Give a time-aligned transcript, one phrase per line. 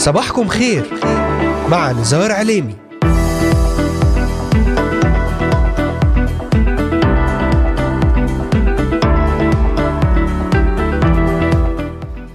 [0.00, 0.86] صباحكم خير
[1.68, 2.74] مع نزار عليمي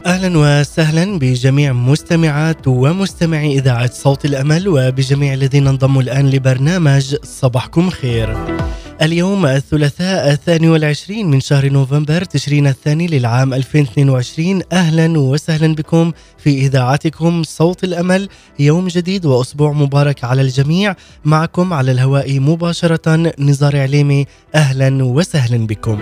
[0.06, 8.38] أهلا وسهلا بجميع مستمعات ومستمعي إذاعة صوت الأمل وبجميع الذين انضموا الآن لبرنامج صباحكم خير.
[9.02, 16.50] اليوم الثلاثاء الثاني والعشرين من شهر نوفمبر تشرين الثاني للعام 2022 أهلا وسهلا بكم في
[16.50, 18.30] إذاعتكم صوت الأمل.
[18.60, 20.96] يوم جديد وأسبوع مبارك على الجميع.
[21.26, 24.26] معكم على الهواء مباشرة نزار عليمي.
[24.56, 26.02] أهلا وسهلا بكم.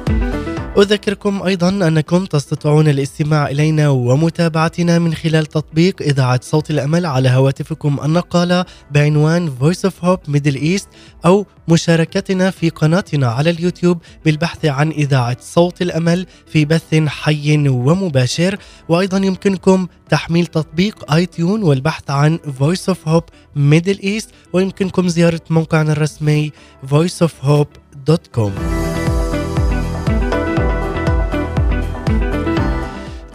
[0.77, 7.99] أذكركم أيضا أنكم تستطيعون الاستماع إلينا ومتابعتنا من خلال تطبيق إذاعة صوت الأمل على هواتفكم
[8.03, 10.87] النقالة بعنوان Voice of Hope Middle East
[11.25, 18.57] أو مشاركتنا في قناتنا على اليوتيوب بالبحث عن إذاعة صوت الأمل في بث حي ومباشر.
[18.89, 25.41] وأيضا يمكنكم تحميل تطبيق آي تيون والبحث عن Voice of Hope Middle East ويمكنكم زيارة
[25.49, 26.51] موقعنا الرسمي
[26.91, 28.80] voiceofhope.com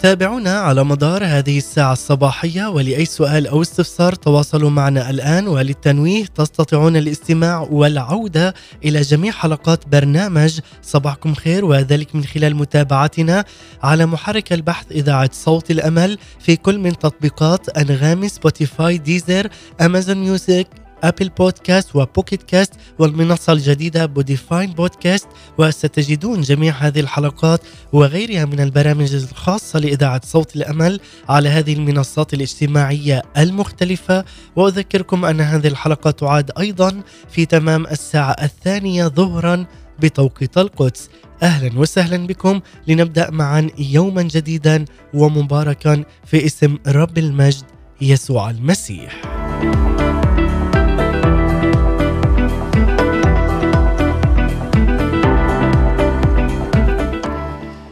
[0.06, 6.96] تابعونا على مدار هذه الساعة الصباحية ولأي سؤال أو استفسار تواصلوا معنا الآن وللتنويه تستطيعون
[6.96, 8.54] الاستماع والعودة
[8.84, 13.44] إلى جميع حلقات برنامج صباحكم خير وذلك من خلال متابعتنا
[13.82, 19.48] على محرك البحث إذاعة صوت الأمل في كل من تطبيقات أنغامي Spotify Deezer
[19.80, 27.60] Amazon Music Apple Podcast و Pocket Cast والمنصة الجديدة Podvine Podcast وستجدون جميع هذه الحلقات
[27.92, 34.24] وغيرها من البرامج الخاصة لإذاعة صوت الأمل على هذه المنصات الاجتماعية المختلفة.
[34.56, 39.66] وأذكركم أن هذه الحلقة تعاد أيضا في تمام الساعة الثانية ظهرا
[39.98, 41.10] بتوقيت القدس.
[41.42, 42.60] أهلا وسهلا بكم.
[42.88, 47.64] لنبدأ معا يوما جديدا ومباركا في اسم رب المجد
[48.00, 49.22] يسوع المسيح.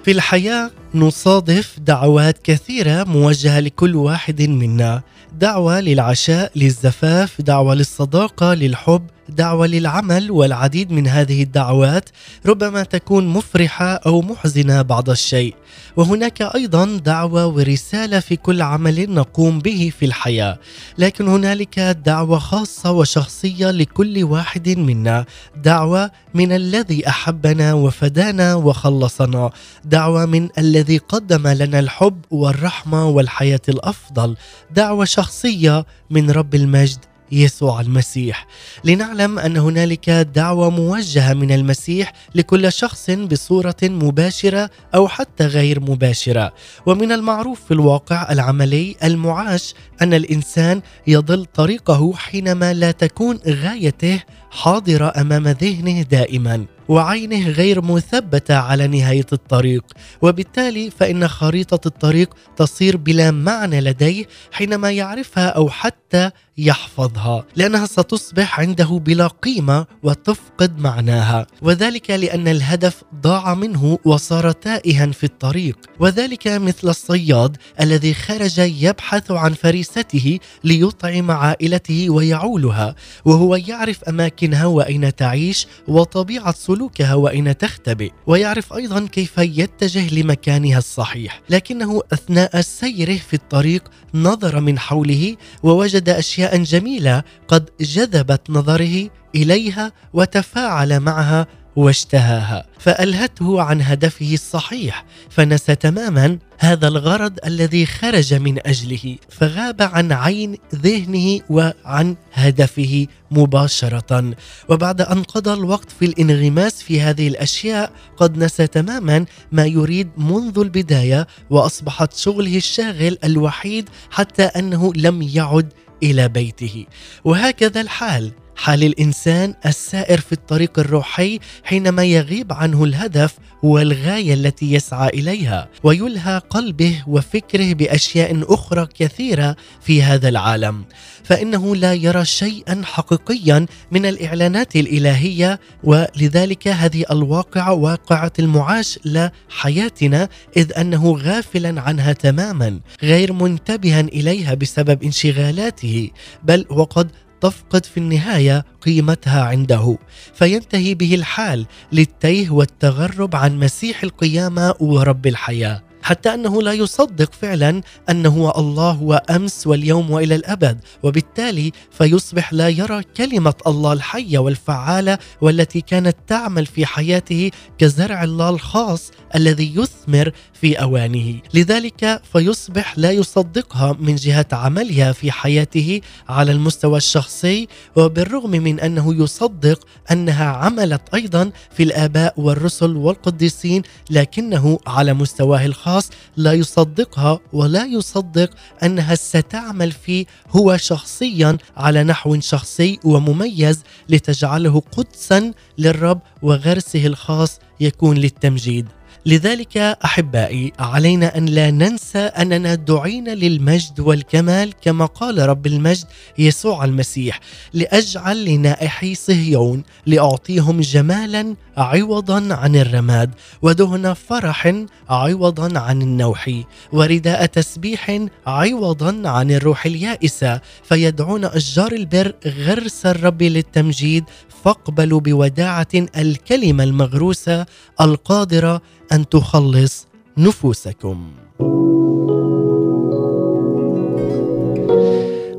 [0.04, 5.02] في الحياة نصادف دعوات كثيرة موجهة لكل واحد منا.
[5.38, 12.08] دعوة للعشاء للزفاف دعوة للصداقة للحب دعوة للعمل والعديد من هذه الدعوات
[12.46, 15.54] ربما تكون مفرحة أو محزنة بعض الشيء.
[15.96, 20.58] وهناك أيضا دعوة ورسالة في كل عمل نقوم به في الحياة.
[20.98, 25.24] لكن هنالك دعوة خاصة وشخصية لكل واحد منا.
[25.56, 29.50] دعوة من الذي أحبنا وفدانا وخلصنا.
[29.84, 34.36] دعوة من الذي قدم لنا الحب والرحمة والحياة الأفضل.
[34.70, 37.13] دعوة شخصية من رب المجد.
[37.42, 38.46] يسوع المسيح.
[38.84, 46.52] لنعلم أن هنالك دعوة موجهة من المسيح لكل شخص بصورة مباشرة أو حتى غير مباشرة.
[46.86, 54.22] ومن المعروف في الواقع العملي المعاش أن الإنسان يضل طريقه حينما لا تكون غايته
[54.54, 59.84] حاضره أمام ذهنه دائما وعينه غير مثبتة على نهاية الطريق.
[60.22, 68.60] وبالتالي فإن خريطة الطريق تصير بلا معنى لديه حينما يعرفها أو حتى يحفظها لأنها ستصبح
[68.60, 71.46] عنده بلا قيمة وتفقد معناها.
[71.62, 75.78] وذلك لأن الهدف ضاع منه وصار تائها في الطريق.
[76.00, 82.94] وذلك مثل الصياد الذي خرج يبحث عن فريسته ليطعم عائلته ويعولها
[83.24, 84.04] وهو يعرف
[84.44, 91.40] اماكنها واين تعيش وطبيعة سلوكها واين تختبئ ويعرف أيضا كيف يتجه لمكانها الصحيح.
[91.50, 99.92] لكنه أثناء سيره في الطريق نظر من حوله ووجد أشياء جميلة قد جذبت نظره إليها
[100.12, 109.16] وتفاعل معها واشتهاها فألهته عن هدفه الصحيح فنسى تماما هذا الغرض الذي خرج من أجله
[109.28, 114.34] فغاب عن عين ذهنه وعن هدفه مباشرة.
[114.68, 120.58] وبعد أن قضى الوقت في الانغماس في هذه الأشياء قد نسى تماما ما يريد منذ
[120.58, 125.72] البداية وأصبحت شغله الشاغل الوحيد حتى أنه لم يعد
[126.02, 126.86] إلى بيته.
[127.24, 128.32] وهكذا الحال.
[128.56, 136.40] حال الإنسان السائر في الطريق الروحي حينما يغيب عنه الهدف والغاية التي يسعى إليها ويلهى
[136.50, 140.84] قلبه وفكره بأشياء أخرى كثيرة في هذا العالم.
[141.24, 150.72] فإنه لا يرى شيئا حقيقيا من الإعلانات الإلهية ولذلك هذه الواقعة واقعة المعاش لحياتنا إذ
[150.78, 156.10] أنه غافلا عنها تماما غير منتبها إليها بسبب انشغالاته
[156.42, 157.10] بل وقد
[157.44, 159.98] تفقد في النهاية قيمتها عنده.
[160.34, 165.82] فينتهي به الحال للتيه والتغرب عن مسيح القيامة ورب الحياة.
[166.02, 170.80] حتى أنه لا يصدق فعلا انه هو الله هو امس واليوم وإلى الأبد.
[171.02, 178.48] وبالتالي فيصبح لا يرى كلمة الله الحية والفعالة والتي كانت تعمل في حياته كزرع الله
[178.48, 180.32] الخاص الذي يثمر
[180.64, 181.40] في أوانه.
[181.54, 189.14] لذلك فيصبح لا يصدقها من جهة عملها في حياته على المستوى الشخصي وبالرغم من أنه
[189.22, 197.84] يصدق أنها عملت أيضا في الآباء والرسل والقديسين لكنه على مستواه الخاص لا يصدقها ولا
[197.84, 198.50] يصدق
[198.82, 208.16] أنها ستعمل فيه هو شخصيا على نحو شخصي ومميز لتجعله قدسا للرب وغرسه الخاص يكون
[208.16, 208.88] للتمجيد.
[209.26, 216.06] لذلك أحبائي علينا أن لا ننسى أننا دعينا للمجد والكمال كما قال رب المجد
[216.38, 217.40] يسوع المسيح
[217.72, 223.30] لأجعل لنائحي صهيون لأعطيهم جمالا عوضا عن الرماد
[223.62, 226.50] ودهن فرح عوضا عن النوح
[226.92, 234.24] ورداء تسبيح عوضا عن الروح اليائسة فيدعون أشجار البر غرس الرب للتمجيد
[234.64, 237.66] فاقبلوا بوداعة الكلمة المغروسة
[238.00, 238.82] القادرة
[239.12, 240.06] أن تخلص
[240.38, 241.43] نفوسكم.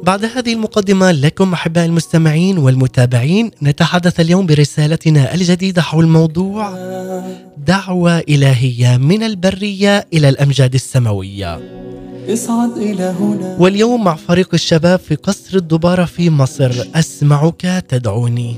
[0.06, 6.74] بعد هذه المقدمة لكم أحباء المستمعين والمتابعين نتحدث اليوم برسالتنا الجديدة حول موضوع
[7.68, 11.60] دعوة إلهية من البرية إلى الأمجاد السماوية.
[12.30, 13.56] اصعد إلى هنا.
[13.60, 18.56] واليوم مع فريق الشباب في قصر الدبارة في مصر أسمعك تدعوني.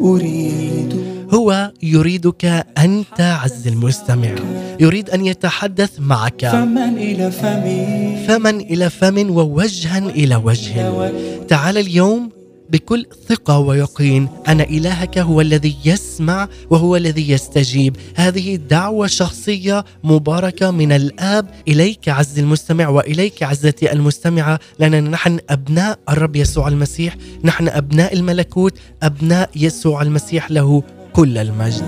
[0.00, 0.99] أريد
[1.30, 2.44] هو يريدك
[2.78, 4.34] أنت عز المستمع.
[4.80, 6.46] يريد أن يتحدث معك.
[6.46, 11.12] فمن إلى فم؟ فمن إلى فم ووجها إلى وجه.
[11.48, 12.30] تعال اليوم
[12.70, 14.28] بكل ثقة ويقين.
[14.48, 17.96] أن إلهك هو الذي يسمع وهو الذي يستجيب.
[18.14, 21.46] هذه دعوة شخصية مباركة من الآب.
[21.68, 24.60] إليك عز المستمع وإليك عزتي المستمعة.
[24.78, 27.16] لأننا نحن أبناء الرب يسوع المسيح.
[27.44, 28.78] نحن أبناء الملكوت.
[29.02, 31.84] أبناء يسوع المسيح له كل المجد.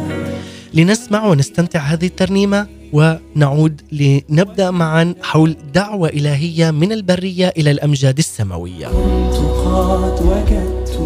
[0.74, 8.86] لنسمع ونستمتع هذه الترنيمة ونعود لنبدأ معا حول دعوة إلهية من البرية إلى الأمجاد السماوية.
[8.86, 10.98] كنت قد وجدت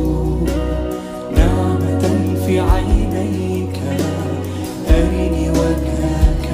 [1.36, 2.04] نعمة
[2.46, 3.76] في عينيك.
[4.90, 6.46] أرني وجهك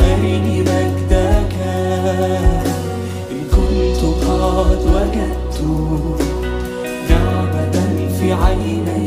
[0.00, 1.54] أرني مجدك.
[3.30, 5.58] إن كنت قد وجدت
[7.10, 7.76] نعمة
[8.20, 9.03] في عينيك.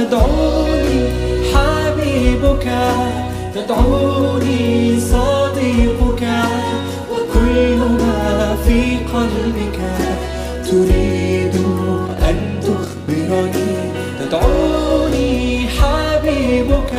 [0.00, 1.02] تدعوني
[1.52, 2.66] حبيبك
[3.54, 6.24] تدعوني صديقك
[7.12, 9.78] وكل ما في قلبك.
[10.70, 11.54] تريد
[12.28, 13.72] أن تخبرني؟
[14.20, 16.92] تدعوني حبيبك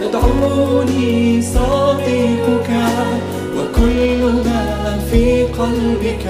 [0.00, 2.70] تدعوني صديقك
[3.56, 6.24] وكل ما في قلبك.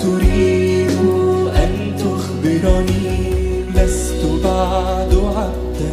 [0.00, 1.00] تريد
[1.56, 3.39] أن تخبرني؟
[3.80, 5.92] لست بعد عبدا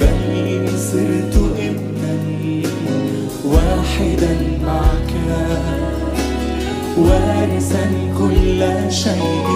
[0.00, 2.16] بل صرت ابنا
[3.44, 5.12] واحدا معك
[6.98, 7.86] وارثا
[8.18, 9.46] كل شيء.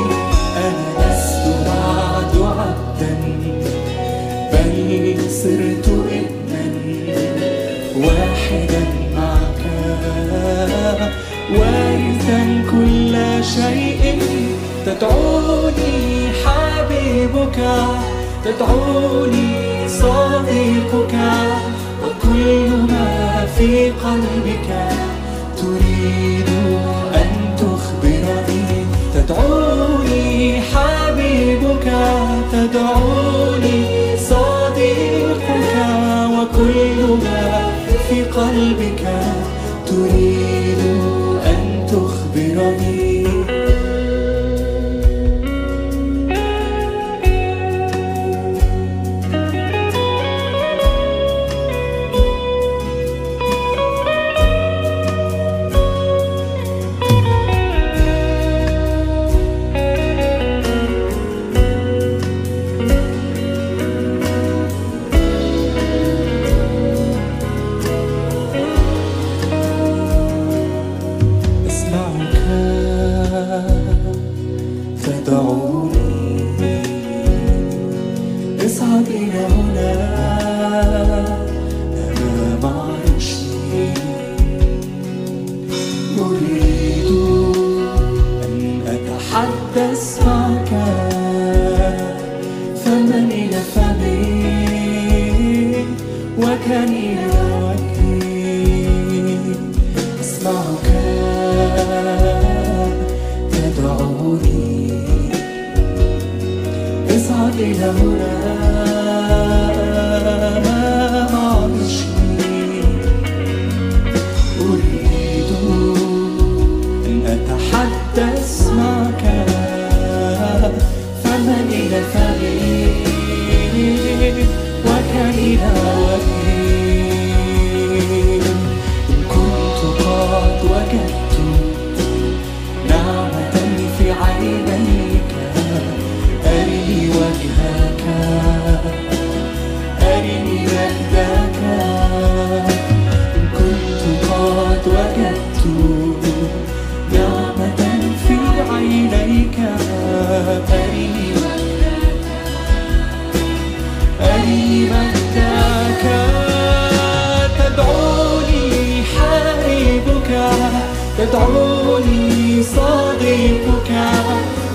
[0.56, 3.16] أنا لست بعد عبدا
[4.52, 6.64] بل صرت ابنا
[7.96, 8.84] واحدا
[9.16, 9.62] معك
[11.58, 14.18] وارثا كل شيء.
[14.86, 16.13] تدعوني
[16.94, 17.58] حبيبك
[18.44, 21.14] تدعوني صديقك
[22.04, 24.68] وكل ما في قلبك
[25.56, 26.48] تريد
[27.14, 28.86] أن تخبرني.
[29.14, 31.92] تدعوني حبيبك
[32.52, 35.74] تدعوني صديقك
[36.34, 37.70] وكل ما
[38.08, 39.02] في قلبك
[39.86, 40.82] تريد
[41.46, 43.23] أن تخبرني.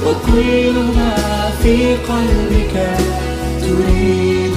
[0.10, 1.16] وكل ما
[1.64, 2.98] في قلبك.
[3.62, 4.49] تريد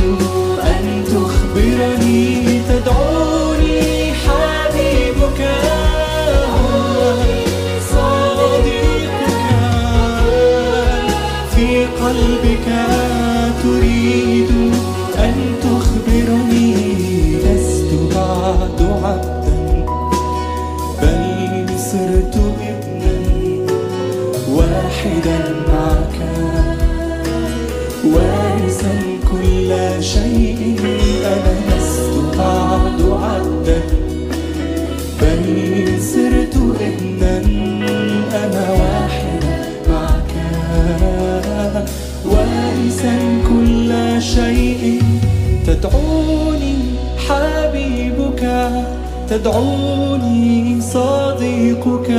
[49.32, 52.10] تدعوني صديقك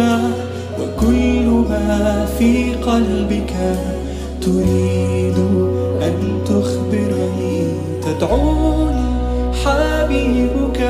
[0.80, 3.54] وكل ما في قلبك
[4.42, 5.38] تريد
[6.02, 6.16] أن
[6.46, 7.62] تخبرني.
[8.02, 9.06] تدعوني
[9.64, 10.82] حبيبك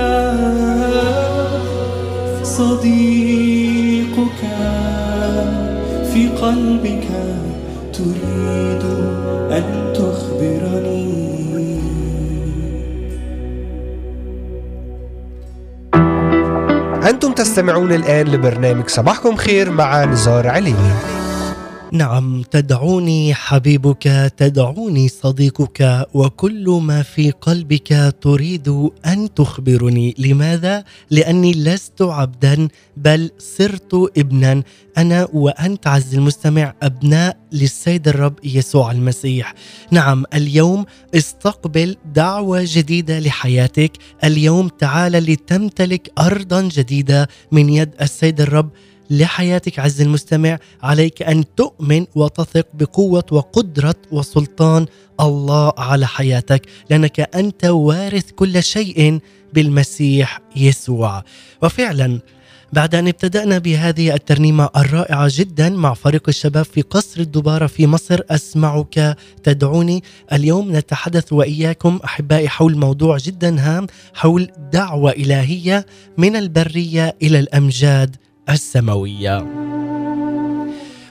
[2.43, 4.41] صديقك
[6.13, 7.32] في قلبك.
[17.53, 20.91] تستمعون الآن لبرنامج صباحكم خير مع نزار عليمي
[21.93, 30.15] نعم تدعوني حبيبك تدعوني صديقك وكل ما في قلبك تريد أن تخبرني.
[30.17, 34.63] لماذا؟ لأني لست عبدا بل صرت ابنا.
[34.97, 39.53] أنا وأنت عز المستمع أبناء للسيد الرب يسوع المسيح.
[39.91, 40.85] نعم اليوم
[41.15, 43.91] استقبل دعوة جديدة لحياتك.
[44.23, 48.69] اليوم تعال لتمتلك ارضا جديدة من يد السيد الرب.
[49.19, 54.85] لحياتك عز المستمع عليك أن تؤمن وتثق بقوة وقدرة وسلطان
[55.19, 59.19] الله على حياتك لأنك أنت وارث كل شيء
[59.53, 61.23] بالمسيح يسوع.
[61.61, 62.19] وفعلا
[62.73, 68.19] بعد أن ابتدأنا بهذه الترنيمة الرائعة جدا مع فريق الشباب في قصر الدبارة في مصر
[68.29, 70.03] أسمعك تدعوني.
[70.33, 75.85] اليوم نتحدث وإياكم أحبائي حول موضوع جدا هام حول دعوة إلهية
[76.17, 78.15] من البرية إلى الأمجاد.
[78.49, 79.63] السماوية.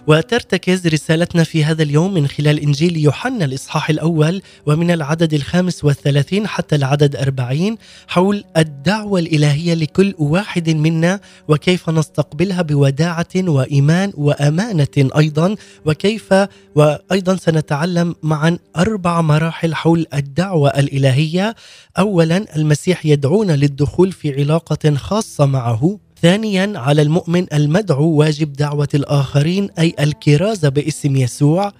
[0.06, 6.46] وترتكز رسالتنا في هذا اليوم من خلال إنجيل يوحنا الإصحاح الأول ومن العدد الخامس والثلاثين
[6.46, 7.76] حتى العدد أربعين
[8.08, 16.34] حول الدعوة الإلهية لكل واحد منا وكيف نستقبلها بوداعة وإيمان وأمانة أيضا وكيف
[16.74, 21.54] وأيضا سنتعلم معا أربع مراحل حول الدعوة الإلهية
[21.98, 29.70] أولا المسيح يدعونا للدخول في علاقة خاصة معه ثانيا على المؤمن المدعو واجب دعوة الآخرين
[29.78, 31.72] أي الكرازه باسم يسوع.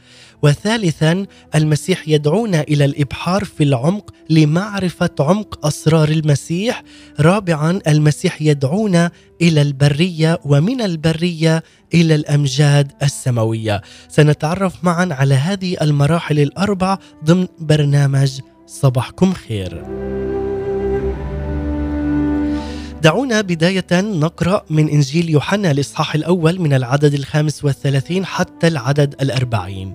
[0.43, 6.83] وثالثا المسيح يدعونا إلى الإبحار في العمق لمعرفة عمق أسرار المسيح.
[7.21, 9.11] رابعا المسيح يدعونا
[9.43, 11.63] إلى البرية ومن البرية
[11.95, 13.83] إلى الأمجاد السماوية.
[14.09, 19.85] سنتعرف معا على هذه المراحل الأربع ضمن برنامج صباحكم خير.
[23.03, 29.93] دعونا بداية نقرأ من إنجيل يوحنا الإصحاح الأول من العدد الخامس والثلاثين حتى العدد الأربعين.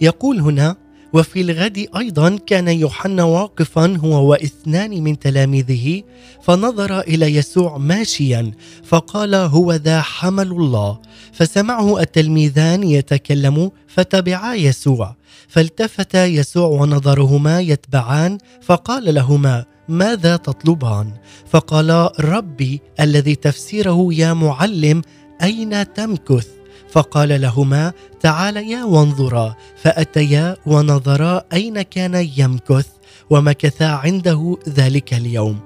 [0.00, 0.76] يقول هنا
[1.12, 6.02] وفي الغد أيضا كان يوحنا واقفا هو واثنان من تلاميذه
[6.42, 8.52] فنظر إلى يسوع ماشيا
[8.84, 10.98] فقال هو ذا حمل الله
[11.32, 15.16] فسمعه التلميذان يتكلم فتبعا يسوع
[15.48, 21.12] فالتفت يسوع ونظرهما يتبعان فقال لهما ماذا تطلبان؟
[21.46, 25.02] فقالا ربي الذي تفسيره يا معلم
[25.42, 26.48] أين تمكث؟
[26.90, 29.56] فقال لهما تعاليا وانظرا.
[29.76, 32.86] فأتيا ونظرا أين كان يمكث
[33.30, 35.60] ومكثا عنده ذلك اليوم.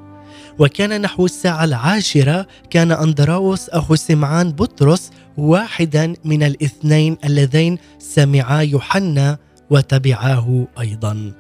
[0.59, 9.39] وكان نحو الساعة العاشرة كان أندراوس أخو سمعان بطرس واحدا من الاثنين اللذين سمعا يوحنا
[9.71, 11.33] وتبعاه أيضا.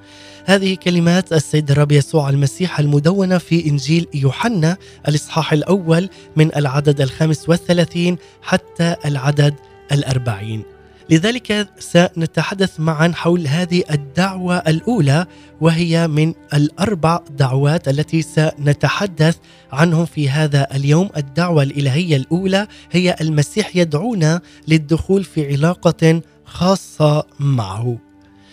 [0.50, 4.76] هذه كلمات السيد الرب يسوع المسيح المدونة في إنجيل يوحنا
[5.08, 9.54] الإصحاح الأول من العدد الخامس والثلاثين حتى العدد
[9.92, 10.62] الأربعين.
[11.10, 15.26] لذلك سنتحدث معا حول هذه الدعوة الأولى
[15.60, 19.36] وهي من الأربع دعوات التي سنتحدث
[19.72, 21.08] عنهم في هذا اليوم.
[21.16, 28.09] الدعوة الإلهية الأولى هي المسيح يدعونا للدخول في علاقة خاصة معه.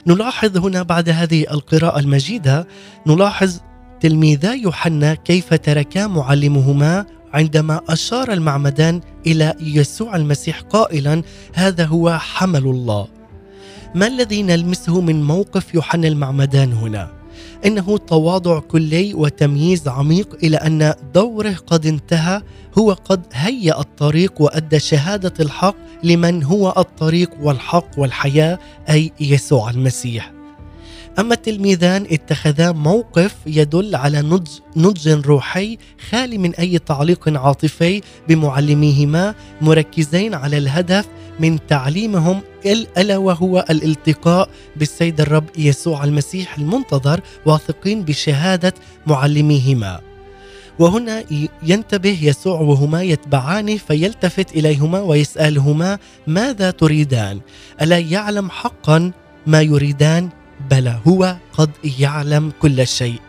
[0.08, 2.68] نلاحظ هنا بعد هذه القراءة المجيدة
[3.08, 3.60] نلاحظ
[4.00, 11.24] تلميذا يوحنا كيف تركا معلمهما عندما أشار المعمدان إلى يسوع المسيح قائلا
[11.54, 13.08] هذا هو حمل الله.
[13.96, 17.12] ما الذي نلمسه من موقف يوحنا المعمدان هنا؟
[17.66, 22.42] إنه تواضع كلي وتمييز عميق إلى أن دوره قد انتهى
[22.78, 30.37] هو قد هيأ الطريق وأدى شهادة الحق لمن هو الطريق والحق والحياة أي يسوع المسيح.
[31.20, 35.78] أما التلميذان اتخذا موقف يدل على نضج, نضج روحي
[36.10, 41.06] خالي من أي تعليق عاطفي بمعلميهما مركزين على الهدف
[41.40, 42.42] من تعليمهم
[42.98, 48.74] ألا وهو الالتقاء بالسيد الرب يسوع المسيح المنتظر واثقين بشهادة
[49.08, 50.00] معلميهما.
[50.80, 51.24] وهنا
[51.64, 57.40] ينتبه يسوع وهما يتبعان فيلتفت إليهما ويسألهما ماذا تريدان؟
[57.82, 59.12] ألا يعلم حقا
[59.48, 60.30] ما يريدان؟
[60.72, 63.20] بلى هو قد يعلم كل شيء.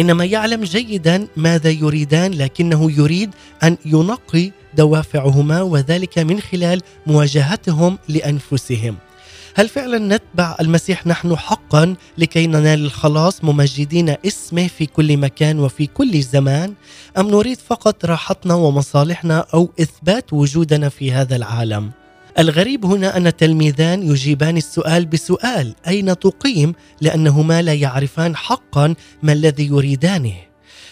[0.00, 3.30] إنما يعلم جيدا ماذا يريدان لكنه يريد
[3.62, 8.96] أن ينقي دوافعهما وذلك من خلال مواجهتهم لأنفسهم.
[9.56, 15.86] هل فعلا نتبع المسيح نحن حقا لكي ننال الخلاص ممجدين اسمه في كل مكان وفي
[15.86, 16.74] كل زمان
[17.18, 21.90] أم نريد فقط راحتنا ومصالحنا أو إثبات وجودنا في هذا العالم؟
[22.38, 29.66] الغريب هنا أن التلميذان يجيبان السؤال بسؤال أين تقيم؟ لأنهما لا يعرفان حقا ما الذي
[29.66, 30.34] يريدانه.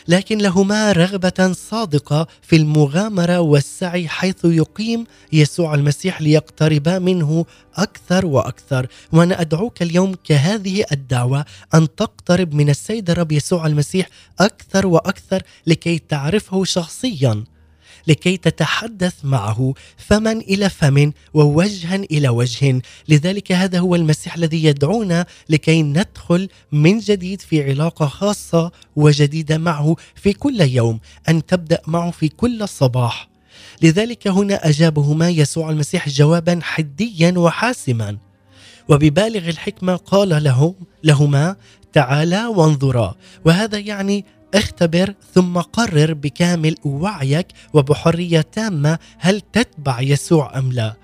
[0.09, 7.45] لكن لهما رغبة صادقة في المغامرة والسعي حيث يقيم يسوع المسيح ليقتربا منه
[7.77, 8.87] أكثر وأكثر.
[9.13, 14.09] وأنا أدعوك اليوم كهذه الدعوة أن تقترب من السيد الرب يسوع المسيح
[14.41, 17.45] أكثر وأكثر لكي تعرفه شخصيا.
[18.07, 22.83] لكي تتحدث معه فما إلى فم ووجها إلى وجه.
[23.09, 29.97] لذلك هذا هو المسيح الذي يدعونا لكي ندخل من جديد في علاقة خاصة وجديدة معه
[30.15, 33.29] في كل يوم أن تبدأ معه في كل صباح.
[33.83, 38.17] لذلك هنا أجابهما يسوع المسيح جوابا حديا وحاسما.
[38.89, 41.57] وببالغ الحكمة قال لهم لهما
[41.93, 43.15] تعالا وانظرا.
[43.45, 50.95] وهذا يعني اختبر ثم قرر بكامل وعيك وبحرية تامة هل تتبع يسوع أم لا.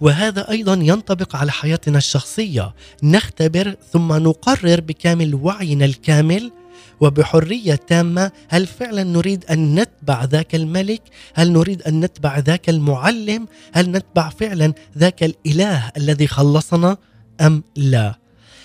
[0.00, 2.74] وهذا أيضا ينطبق على حياتنا الشخصية.
[3.02, 6.52] نختبر ثم نقرر بكامل وعينا الكامل
[7.00, 11.02] وبحرية تامة هل فعلا نريد أن نتبع ذاك الملك؟
[11.34, 16.96] هل نريد أن نتبع ذاك المعلم؟ هل نتبع فعلا ذاك الإله الذي خلصنا
[17.40, 18.21] أم لا؟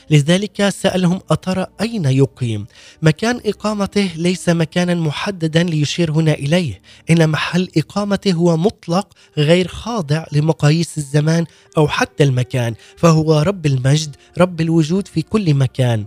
[0.10, 2.66] لذلك سألهم أترى أين يقيم؟
[3.02, 10.26] مكان إقامته ليس مكانا محددا ليشير هنا إليه إن محل إقامته هو مطلق غير خاضع
[10.32, 11.46] لمقاييس الزمان
[11.78, 16.06] أو حتى المكان فهو رب المجد رب الوجود في كل مكان.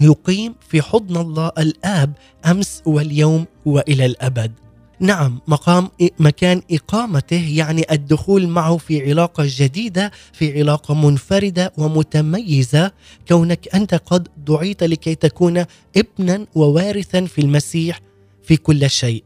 [0.00, 2.12] يقيم في حضن الله الآب
[2.46, 4.52] أمس واليوم وإلى الأبد.
[5.00, 12.92] نعم مقام مكان إقامته يعني الدخول معه في علاقة جديدة في علاقة منفردة ومتميزة.
[13.28, 15.64] كونك أنت قد دعيت لكي تكون
[15.96, 18.00] ابنا ووارثا في المسيح
[18.42, 19.24] في كل شيء.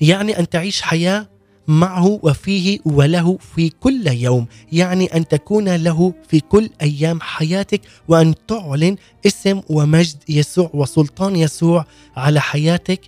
[0.00, 1.28] يعني أن تعيش حياة
[1.68, 4.46] معه وفيه وله في كل يوم.
[4.72, 11.84] يعني أن تكون له في كل أيام حياتك وأن تعلن اسم ومجد يسوع وسلطان يسوع
[12.16, 13.00] على حياتك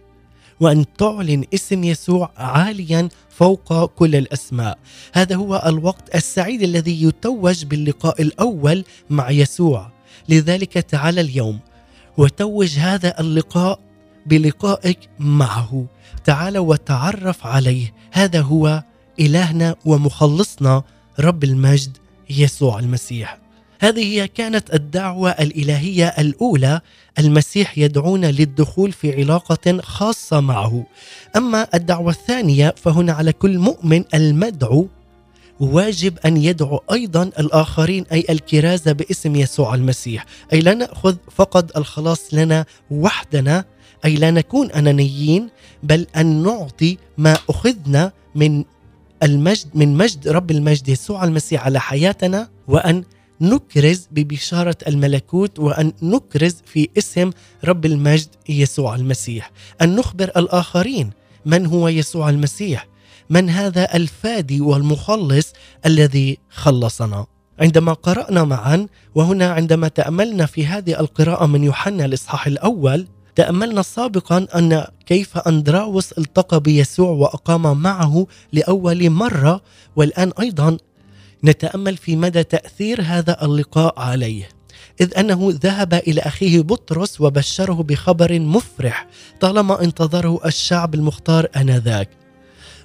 [0.60, 4.78] وأن تعلن اسم يسوع عاليا فوق كل الأسماء.
[5.12, 9.90] هذا هو الوقت السعيد الذي يتوج باللقاء الأول مع يسوع.
[10.28, 11.58] لذلك تعال اليوم
[12.16, 13.80] وتوج هذا اللقاء
[14.26, 15.86] بلقائك معه.
[16.24, 17.94] تعال وتعرف عليه.
[18.12, 18.84] هذا هو
[19.20, 20.82] إلهنا ومخلصنا
[21.20, 21.96] رب المجد
[22.30, 23.38] يسوع المسيح.
[23.80, 26.80] هذه هي كانت الدعوة الإلهية الأولى
[27.18, 30.86] المسيح يدعونا للدخول في علاقة خاصة معه.
[31.36, 34.88] أما الدعوة الثانية فهنا على كل مؤمن المدعو
[35.60, 42.34] واجب أن يدعو أيضا الآخرين أي الكرازة باسم يسوع المسيح، أي لا نأخذ فقط الخلاص
[42.34, 43.64] لنا وحدنا،
[44.04, 45.48] أي لا نكون أنانيين
[45.82, 48.64] بل أن نعطي ما أخذنا من
[49.22, 53.04] المجد من مجد رب المجد يسوع المسيح على حياتنا وأن
[53.40, 57.30] نكرز ببشارة الملكوت وأن نكرز في اسم
[57.64, 59.50] رب المجد يسوع المسيح،
[59.82, 61.10] أن نخبر الآخرين
[61.46, 62.88] من هو يسوع المسيح،
[63.30, 65.52] من هذا الفادي والمخلص
[65.86, 67.26] الذي خلصنا.
[67.60, 74.46] عندما قرأنا معا وهنا عندما تأملنا في هذه القراءة من يوحنا الإصحاح الأول تأملنا سابقا
[74.54, 79.60] أن كيف أندراوس التقى بيسوع وأقام معه لأول مرة
[79.96, 80.76] والآن أيضا
[81.44, 84.48] نتأمل في مدى تأثير هذا اللقاء عليه.
[85.00, 89.06] إذ أنه ذهب إلى أخيه بطرس وبشره بخبر مفرح
[89.40, 92.08] طالما انتظره الشعب المختار آنذاك.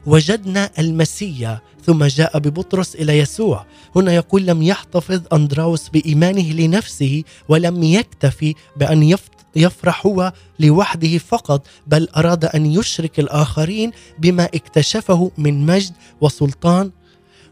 [0.06, 3.66] وجدنا المسيا ثم جاء ببطرس إلى يسوع.
[3.96, 9.16] هنا يقول لم يحتفظ أندراوس بإيمانه لنفسه ولم يكتفي بأن
[9.56, 16.92] يفرح هو لوحده فقط بل أراد أن يشرك الآخرين بما اكتشفه من مجد وسلطان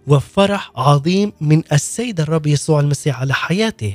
[0.08, 3.94] وفرح عظيم من السيد الرب يسوع المسيح على حياته.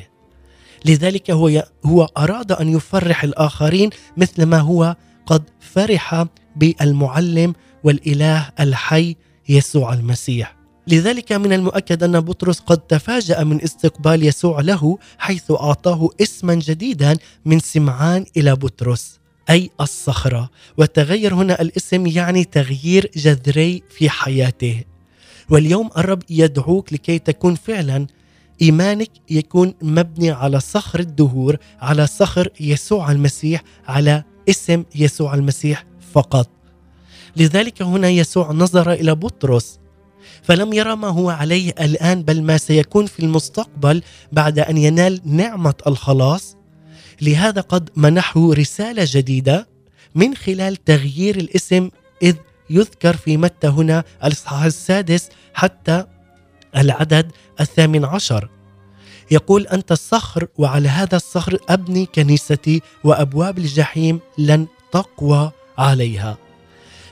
[0.85, 6.25] لذلك هو هو أراد أن يفرح الآخرين مثل ما هو قد فرح
[6.57, 9.17] بالمعلم والإله الحي
[9.49, 10.57] يسوع المسيح.
[10.89, 17.17] لذلك من المؤكد أن بطرس قد تفاجأ من استقبال يسوع له حيث أعطاه اسما جديدا
[17.45, 19.19] من سمعان إلى بطرس
[19.51, 20.51] أي الصخرة.
[20.79, 24.85] وتغير هنا الاسم يعني تغيير جذري في حياته.
[25.51, 28.07] واليوم الرب يدعوك لكي تكون فعلا
[28.63, 36.49] إيمانك يكون مبني على صخر الدهور على صخر يسوع المسيح على اسم يسوع المسيح فقط.
[37.37, 39.79] لذلك هنا يسوع نظر إلى بطرس
[40.43, 45.75] فلم يرى ما هو عليه الآن بل ما سيكون في المستقبل بعد أن ينال نعمة
[45.87, 46.57] الخلاص.
[47.23, 49.69] لهذا قد منحه رسالة جديدة
[50.15, 51.91] من خلال تغيير الاسم
[52.23, 52.35] إذ
[52.71, 56.05] يذكر في متى هنا الإصحاح السادس حتى
[56.77, 58.49] العدد الثامن عشر.
[59.31, 66.37] يقول أنت الصخر وعلى هذا الصخر أبني كنيستي وأبواب الجحيم لن تقوى عليها.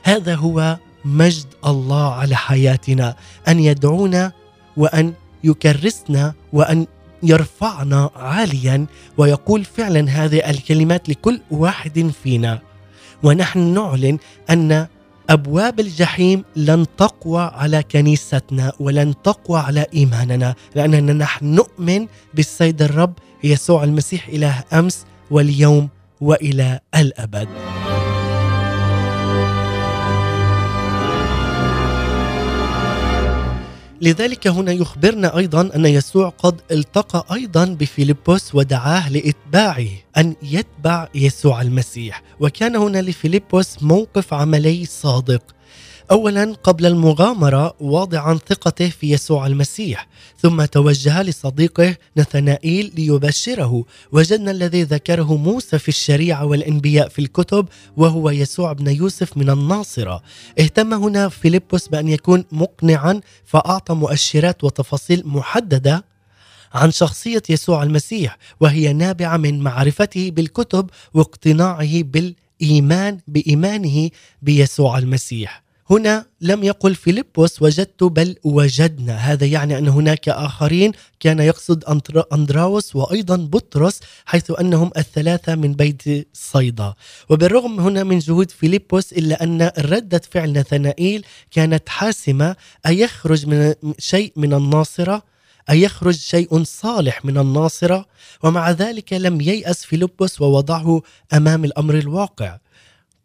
[0.03, 3.15] هذا هو مجد الله على حياتنا
[3.47, 4.31] أن يدعونا
[4.77, 5.13] وأن
[5.43, 6.87] يكرسنا وأن
[7.23, 8.85] يرفعنا عاليا.
[9.17, 12.59] ويقول فعلا هذه الكلمات لكل واحد فينا.
[13.23, 14.17] ونحن نعلن
[14.49, 14.87] أن
[15.29, 23.13] أبواب الجحيم لن تقوى على كنيستنا ولن تقوى على إيماننا لأننا نحن نؤمن بالسيد الرب
[23.43, 25.89] يسوع المسيح إله أمس واليوم
[26.21, 27.47] وإلى الأبد.
[34.01, 41.61] لذلك هنا يخبرنا أيضا أن يسوع قد التقى أيضا بفيلبس ودعاه لإتباعه أن يتبع يسوع
[41.61, 42.21] المسيح.
[42.39, 45.54] وكان هنا لفيلبس موقف عملي صادق.
[46.11, 53.85] اولا قبل المغامرة واضعا ثقته في يسوع المسيح ثم توجه لصديقه نثنائيل ليبشره.
[54.11, 60.21] وجدنا الذي ذكره موسى في الشريعة والأنبياء في الكتب وهو يسوع بن يوسف من الناصرة.
[60.59, 66.05] اهتم هنا فيلبس بأن يكون مقنعا فأعطى مؤشرات وتفاصيل محددة
[66.73, 74.09] عن شخصية يسوع المسيح وهي نابعة من معرفته بالكتب واقتناعه بالإيمان بإيمانه
[74.41, 75.64] بيسوع المسيح.
[75.89, 79.15] هنا لم يقل فيلبس وجدت بل وجدنا.
[79.15, 81.83] هذا يعني أن هناك آخرين كان يقصد
[82.33, 86.93] أندراوس وأيضا بطرس حيث أنهم الثلاثة من بيت صيدا.
[87.29, 92.55] وبالرغم هنا من جهود فيلبس إلا أن ردة فعل نثنائيل كانت حاسمة.
[92.87, 95.23] أيخرج من شيء من الناصرة؟
[95.69, 98.05] أيخرج شيء صالح من الناصرة؟
[98.43, 101.01] ومع ذلك لم ييأس فيلبس ووضعه
[101.33, 102.57] أمام الأمر الواقع.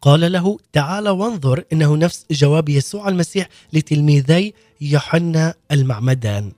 [0.01, 6.51] قال له تعال وانظر إنه نفس جواب يسوع المسيح لتلميذي يوحنا المعمدان.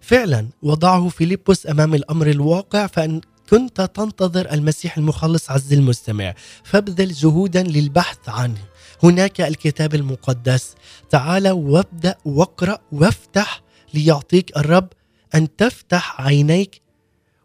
[0.00, 7.62] فعلا وضعه فيلبس أمام الأمر الواقع فإن كنت تنتظر المسيح المخلص عز المستمع فابذل جهودا
[7.62, 8.58] للبحث عنه.
[9.02, 10.74] هناك الكتاب المقدس.
[11.10, 13.62] تعال وابدأ واقرأ وافتح
[13.94, 14.88] ليعطيك الرب
[15.34, 16.80] أن تفتح عينيك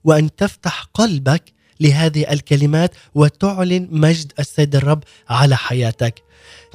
[0.03, 6.25] وأن تفتح قلبك لهذه الكلمات وتعلن مجد السيد الرب على حياتك.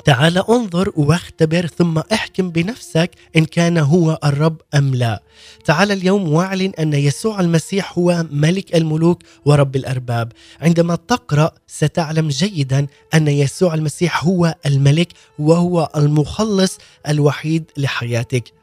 [0.04, 5.22] تعال انظر واختبر ثم احكم بنفسك إن كان هو الرب أم لا.
[5.64, 10.32] تعال اليوم واعلن أن يسوع المسيح هو ملك الملوك ورب الأرباب.
[10.60, 15.08] عندما تقرأ ستعلم جيدا أن يسوع المسيح هو الملك
[15.38, 18.59] وهو المخلص الوحيد لحياتك.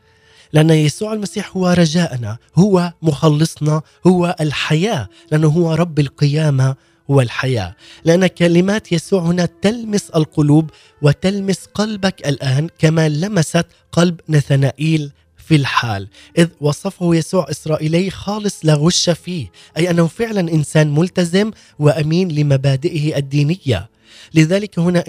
[0.54, 6.76] لأن يسوع المسيح هو رجاءنا هو مخلصنا هو الحياة لأنه هو رب القيامة
[7.08, 7.76] والحياة.
[8.06, 10.70] لأن كلمات يسوع هنا تلمس القلوب
[11.02, 16.08] وتلمس قلبك الآن كما لمست قلب نثنائيل في الحال.
[16.38, 23.18] إذ وصفه يسوع إسرائيلي خالص لا غش فيه أي أنه فعلا إنسان ملتزم وأمين لمبادئه
[23.18, 23.90] الدينية.
[24.34, 25.04] لذلك هنا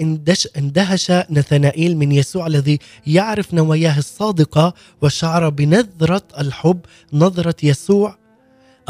[0.57, 6.79] اندهش نثنائيل من يسوع الذي يعرف نواياه الصادقة وشعر بنظرة الحب
[7.13, 8.17] نظرة يسوع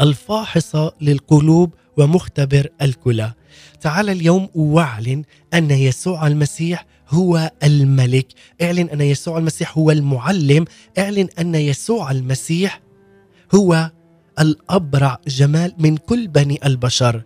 [0.00, 3.32] الفاحصة للقلوب ومختبر الكلى.
[3.80, 5.22] تعال اليوم واعلن
[5.54, 8.26] أن يسوع المسيح هو الملك.
[8.62, 10.64] اعلن أن يسوع المسيح هو المعلم.
[10.98, 12.80] اعلن أن يسوع المسيح
[13.54, 13.90] هو
[14.40, 17.22] الأبرع جمال من كل بني البشر.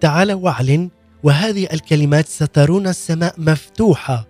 [0.00, 0.90] تعال واعلن
[1.22, 4.26] وهذه الكلمات سترون السماء مفتوحة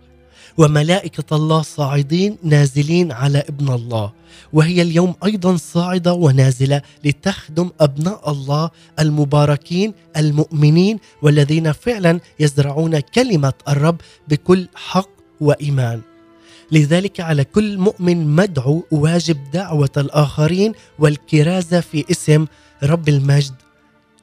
[0.59, 4.13] وملائكة الله صاعدين نازلين على ابن الله
[4.53, 8.71] وهي اليوم أيضا صاعدة ونازلة لتخدم أبناء الله
[9.01, 16.01] المباركين المؤمنين والذين فعلا يزرعون كلمة الرب بكل حق وإيمان.
[16.73, 22.47] لذلك على كل مؤمن مدعو واجب دعوة الآخرين والكرازة في اسم
[22.83, 23.55] رب المجد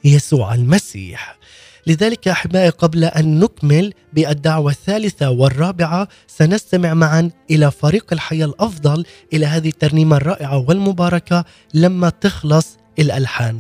[0.04, 1.38] يسوع المسيح.
[1.88, 9.46] لذلك أحبائي قبل أن نكمل بالدعوة الثالثة والرابعة سنستمع معا إلى فريق الحياة الأفضل إلى
[9.46, 13.60] هذه الترنيمة الرائعة والمباركة لما تخلص الألحان.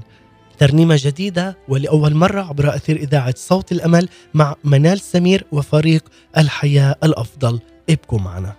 [0.57, 6.03] ترنيمة جديدة ولأول مرة عبر أثير إذاعة صوت الأمل مع منال سمير وفريق
[6.38, 7.59] الحياة الأفضل.
[7.89, 8.55] ابقوا معنا.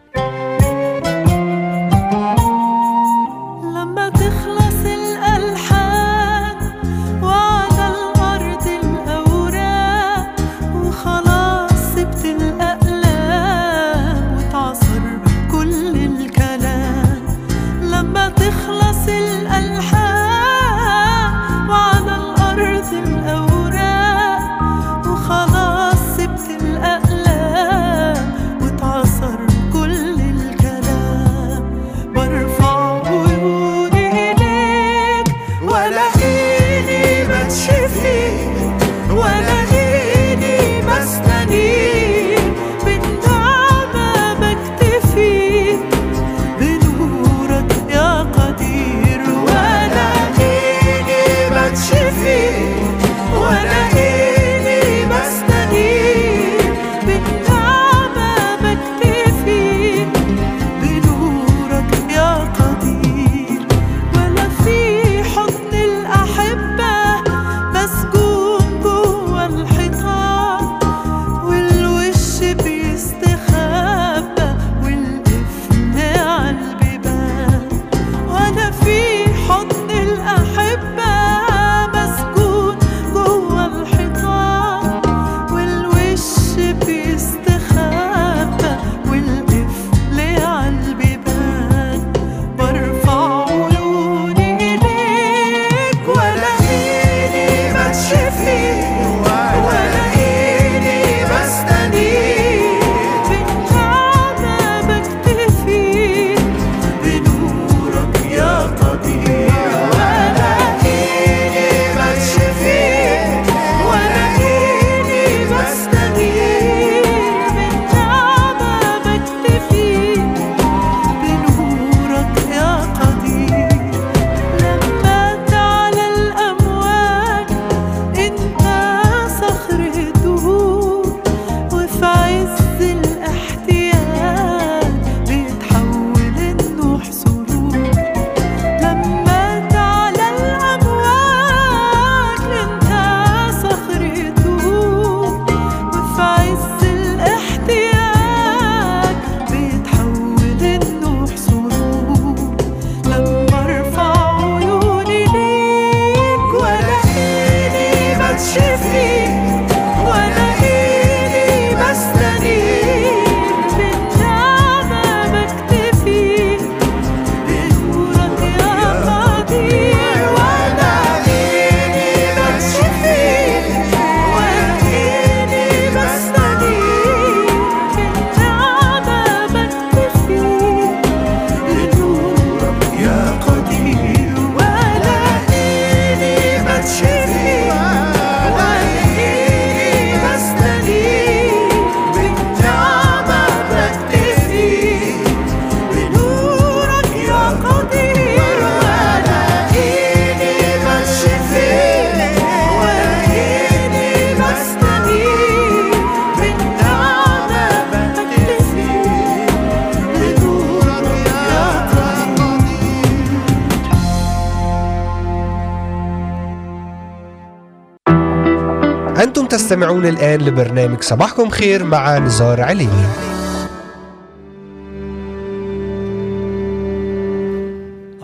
[220.46, 223.35] لبرنامج صباحكم خير مع نزار عليني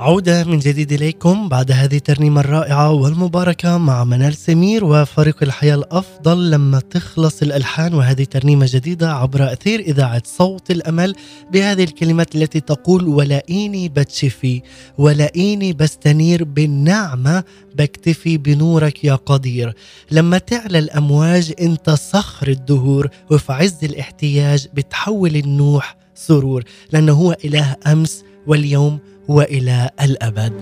[0.02, 6.50] عودة من جديد إليكم بعد هذه الترنيمة الرائعة والمباركة مع منال سمير وفريق الحياة الأفضل
[6.50, 7.94] لما تخلص الألحان.
[7.94, 11.14] وهذه ترنيمة جديدة عبر أثير إذاعة صوت الأمل
[11.52, 14.62] بهذه الكلمات التي تقول ولئيني بتشفي
[14.98, 19.74] ولئيني بستنير بالنعمة بكتفي بنورك يا قدير
[20.10, 26.64] لما تعلى الأمواج أنت صخر الدهور وفي عز الاحتياج بتحول النوح سرور.
[26.92, 30.52] لأنه هو إله أمس واليوم وإلى الأبد.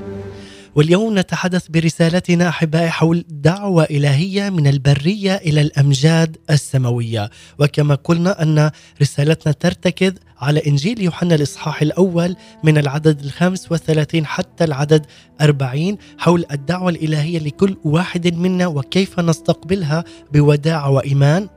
[0.75, 8.71] واليوم نتحدث برسالتنا أحبائي حول دعوة إلهية من البرية إلى الأمجاد السماوية، وكما قلنا أن
[9.03, 15.07] رسالتنا ترتكز على إنجيل يوحنا الإصحاح الأول من العدد الخامس والثلاثين حتى العدد
[15.41, 21.49] أربعين حول الدعوة الإلهية لكل واحد منا وكيف نستقبلها بوداع وإيمان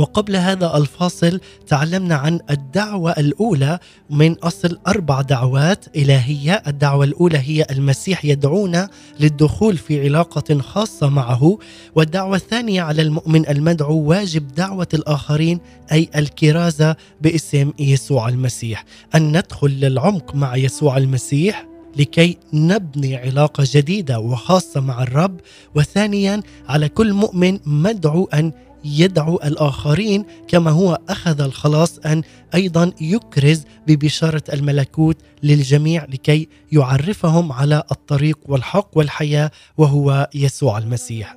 [0.00, 3.78] وقبل هذا الفاصل تعلمنا عن الدعوة الأولى
[4.10, 6.62] من أصل أربع دعوات إلهية.
[6.66, 8.88] الدعوة الأولى هي المسيح يدعونا
[9.20, 11.58] للدخول في علاقة خاصة معه
[11.94, 15.60] والدعوة الثانية على المؤمن المدعو واجب دعوة الآخرين
[15.92, 18.84] أي الكرازة باسم يسوع المسيح.
[19.14, 25.40] أن ندخل للعمق مع يسوع المسيح لكي نبني علاقة جديدة وخاصة مع الرب.
[25.74, 28.52] وثانيا على كل مؤمن مدعو أن
[28.84, 32.22] يدعو الآخرين كما هو أخذ الخلاص أن
[32.54, 41.36] أيضا يكرز ببشارة الملكوت للجميع لكي يعرفهم على الطريق والحق والحياة وهو يسوع المسيح.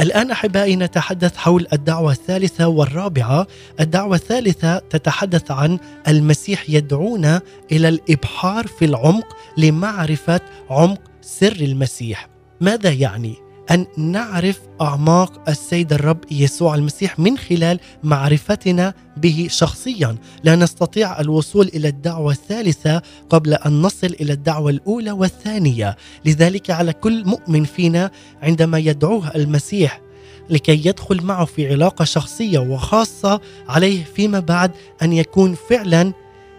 [0.00, 3.46] الآن أحبائي نتحدث حول الدعوة الثالثة والرابعة،
[3.80, 5.78] الدعوة الثالثة تتحدث عن
[6.08, 7.40] المسيح يدعونا
[7.72, 12.28] إلى الإبحار في العمق لمعرفة عمق سر المسيح.
[12.60, 20.16] ماذا يعني؟ أن نعرف أعماق السيد الرب يسوع المسيح من خلال معرفتنا به شخصيا.
[20.44, 25.96] لا نستطيع الوصول إلى الدعوة الثالثة قبل أن نصل إلى الدعوة الأولى والثانية.
[26.24, 28.10] لذلك على كل مؤمن فينا
[28.42, 30.00] عندما يدعوه المسيح
[30.50, 34.70] لكي يدخل معه في علاقة شخصية وخاصة عليه فيما بعد
[35.02, 36.12] أن يكون فعلا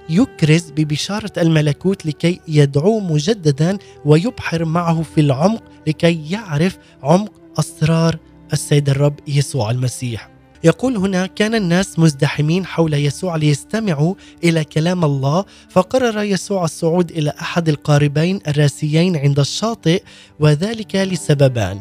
[0.10, 8.18] يكرز ببشارة الملكوت لكي يدعوه مجددا ويبحر معه في العمق لكي يعرف عمق أسرار
[8.54, 10.39] السيد الرب يسوع المسيح.
[10.64, 17.34] يقول هنا كان الناس مزدحمين حول يسوع ليستمعوا إلى كلام الله فقرر يسوع الصعود إلى
[17.42, 20.04] أحد القاربين الراسيين عند الشاطئ
[20.40, 21.80] وذلك لسببان.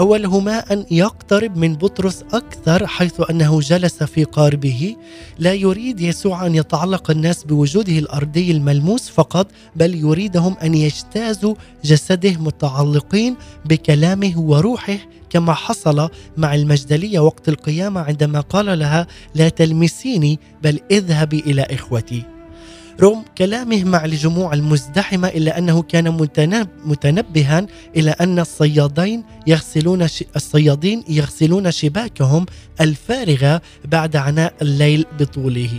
[0.00, 4.96] أولهما أن يقترب من بطرس أكثر حيث أنه جلس في قاربه.
[5.38, 12.32] لا يريد يسوع أن يتعلق الناس بوجوده الأرضي الملموس فقط بل يريدهم أن يجتازوا جسده
[12.32, 14.98] متعلقين بكلامه وروحه
[15.30, 22.22] كما حصل مع المجدلية وقت القيامة عندما قال لها لا تلمسيني بل اذهبي إلى إخوتي
[23.00, 30.06] رغم كلامه مع الجموع المزدحمة إلا أنه كان متنب متنبها إلى أن الصيادين يغسلون.
[30.36, 32.46] الصيادين يغسلون شباكهم
[32.80, 35.70] الفارغة بعد عناء الليل بطوله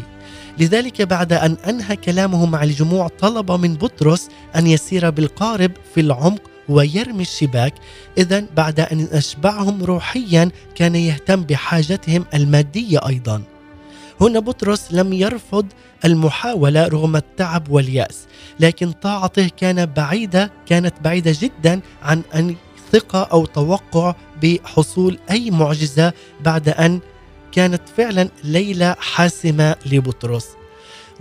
[0.60, 6.42] لذلك بعد أن أنهى كلامه مع الجموع طلب من بطرس أن يسير بالقارب في العمق
[6.70, 7.74] ويرمي الشباك.
[8.18, 13.44] إذا بعد أن أشبعهم روحيا كان يهتم بحاجتهم المادية أيضا.
[14.22, 15.66] هنا بطرس لم يرفض
[16.06, 18.28] المحاولة رغم التعب واليأس
[18.60, 22.56] لكن طاعته كان بعيدة كانت بعيدة جدا عن أن
[22.92, 27.00] ثقة أو توقع بحصول أي معجزة بعد أن
[27.52, 30.59] كانت فعلا ليلة حاسمة لبطرس.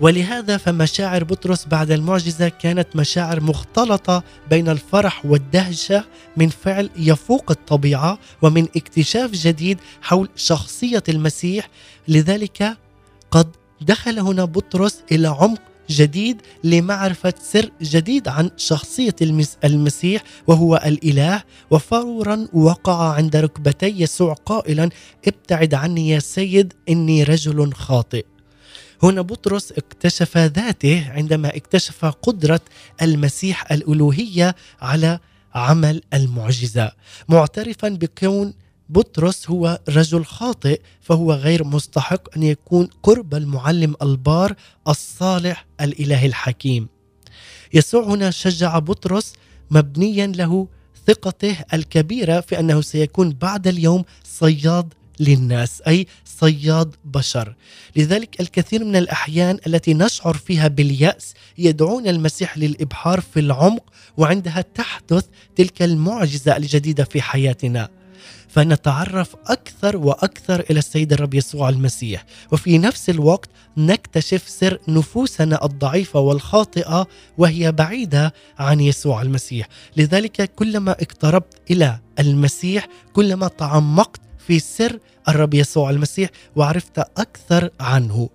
[0.01, 6.05] ولهذا فمشاعر بطرس بعد المعجزة كانت مشاعر مختلطة بين الفرح والدهشة
[6.37, 11.69] من فعل يفوق الطبيعة ومن اكتشاف جديد حول شخصية المسيح.
[12.09, 12.77] لذلك
[13.31, 13.49] قد
[13.81, 19.17] دخل هنا بطرس إلى عمق جديد لمعرفة سر جديد عن شخصية
[19.65, 21.43] المسيح وهو الإله.
[21.71, 24.91] وفورا وقع عند ركبتي يسوع قائلا
[25.27, 28.25] ابتعد عني يا سيد إني رجل خاطئ.
[29.03, 32.61] هنا بطرس اكتشف ذاته عندما اكتشف قدرة
[33.03, 35.19] المسيح الألوهية على
[35.55, 36.93] عمل المعجزة
[37.29, 38.55] معترفا بكون
[38.89, 44.55] بطرس هو رجل خاطئ فهو غير مستحق أن يكون قرب المعلم البار
[44.89, 46.89] الصالح الإله الحكيم.
[47.75, 49.33] يسوع هنا شجع بطرس
[49.71, 50.69] مبنيا له
[51.07, 57.55] ثقته الكبيرة في أنه سيكون بعد اليوم صياد للناس أي صياد بشر.
[57.97, 63.85] لذلك الكثير من الأحيان التي نشعر فيها باليأس يدعون المسيح للابحار في العمق
[64.17, 65.25] وعندها تحدث
[65.57, 67.89] تلك المعجزة الجديدة في حياتنا.
[68.49, 72.25] فنتعرف أكثر وأكثر إلى السيد الرب يسوع المسيح.
[72.53, 77.07] وفي نفس الوقت نكتشف سر نفوسنا الضعيفة والخاطئة
[77.39, 79.69] وهي بعيدة عن يسوع المسيح.
[79.97, 88.29] لذلك كلما اقتربت إلى المسيح كلما تعمقت في سر الرب يسوع المسيح وعرفت أكثر عنه.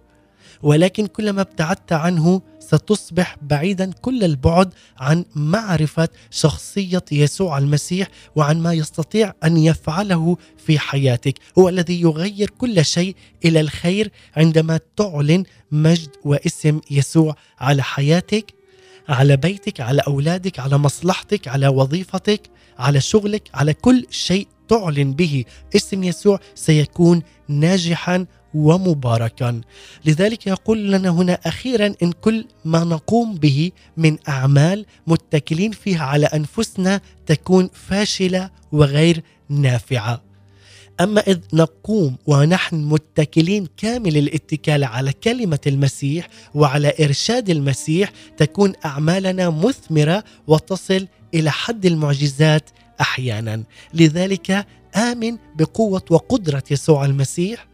[0.61, 8.74] ولكن كلما ابتعدت عنه ستصبح بعيدا كل البعد عن معرفة شخصية يسوع المسيح وعن ما
[8.74, 11.39] يستطيع أن يفعله في حياتك.
[11.57, 18.53] هو الذي يغير كل شيء إلى الخير عندما تعلن مجد واسم يسوع على حياتك
[19.09, 22.41] على بيتك على أولادك على مصلحتك على وظيفتك
[22.80, 25.45] على شغلك على كل شيء تعلن به
[25.76, 29.61] اسم يسوع سيكون ناجحا ومباركا.
[30.05, 36.26] لذلك يقول لنا هنا أخيرا إن كل ما نقوم به من أعمال متكلين فيها على
[36.26, 40.22] أنفسنا تكون فاشلة وغير نافعة.
[41.01, 49.49] أما إذ نقوم ونحن متكلين كامل الاتكال على كلمة المسيح وعلى إرشاد المسيح تكون أعمالنا
[49.49, 52.70] مثمرة وتصل إلى حد المعجزات
[53.01, 53.63] أحيانا
[53.93, 54.65] لذلك
[54.95, 57.67] آمن بقوة وقدرة يسوع المسيح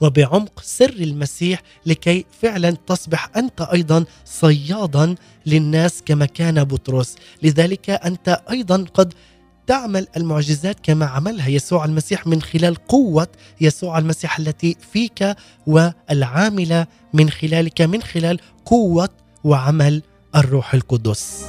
[0.00, 5.14] وبعمق سر المسيح لكي فعلا تصبح أنت أيضا صيادا
[5.46, 9.14] للناس كما كان بطرس لذلك أنت أيضا قد
[9.66, 13.28] تعمل المعجزات كما عملها يسوع المسيح من خلال قوة
[13.60, 19.08] يسوع المسيح التي فيك والعاملة من خلالك من خلال قوة
[19.44, 20.02] وعمل
[20.36, 21.44] الروح القدس.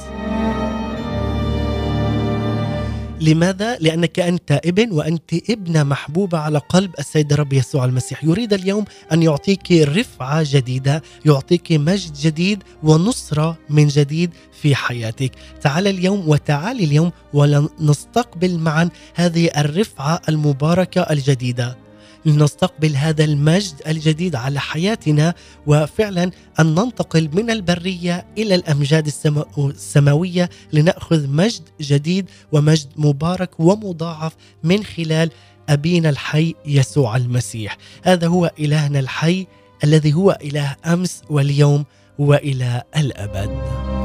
[3.20, 8.24] لماذا؟ لأنك أنت ابن وأنت ابنة محبوبة على قلب السيد الرب يسوع المسيح.
[8.24, 14.30] يريد اليوم أن يعطيك رفعة جديدة يعطيك مجد جديد ونصرة من جديد
[14.62, 15.32] في حياتك.
[15.60, 21.87] تعال اليوم وتعالي اليوم ولنستقبل معا هذه الرفعة المباركة الجديدة.
[22.26, 25.34] لنستقبل هذا المجد الجديد على حياتنا
[25.66, 34.32] وفعلا أن ننتقل من البرية إلى الأمجاد السما- السماوية لنأخذ مجد جديد ومجد مبارك ومضاعف
[34.64, 35.30] من خلال
[35.68, 37.76] أبينا الحي يسوع المسيح.
[38.02, 39.46] هذا هو إلهنا الحي
[39.84, 41.84] الذي هو إله أمس واليوم
[42.18, 43.97] وإلى الأبد.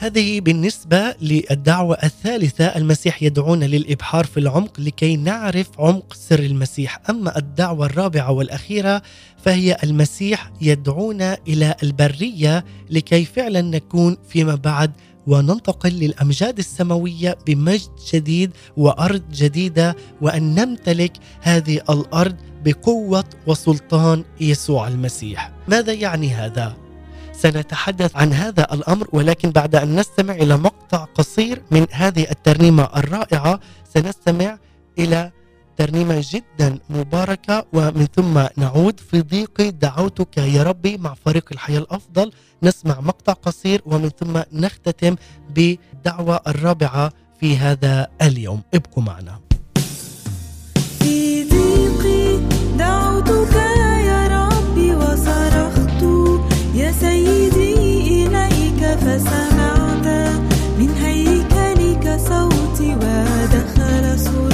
[0.00, 2.64] هذه بالنسبة للدعوة الثالثة.
[2.64, 7.00] المسيح يدعونا للإبحار في العمق لكي نعرف عمق سر المسيح.
[7.10, 9.02] أما الدعوة الرابعة والأخيرة
[9.44, 14.92] فهي المسيح يدعونا إلى البرية لكي فعلا نكون فيما بعد
[15.26, 25.52] وننتقل للأمجاد السماوية بمجد جديد وأرض جديدة وأن نمتلك هذه الأرض بقوة وسلطان يسوع المسيح.
[25.68, 26.89] ماذا يعني هذا؟
[27.42, 33.60] سنتحدث عن هذا الأمر ولكن بعد أن نستمع إلى مقطع قصير من هذه الترنيمة الرائعة
[33.94, 34.58] سنستمع
[34.98, 35.30] إلى
[35.76, 42.32] ترنيمة جدا مباركة ومن ثم نعود في ضيقي دعوتك يا ربي مع فريق الحياة الأفضل.
[42.62, 45.16] نسمع مقطع قصير ومن ثم نختتم
[45.54, 48.62] بالدعوه الرابعة في هذا اليوم.
[48.74, 49.40] ابقوا معنا.
[50.98, 52.40] في ضيقي
[52.78, 53.39] دعوتك
[59.00, 60.06] فسمعت
[60.78, 64.49] من هيكلك صوتي ودخل صراخي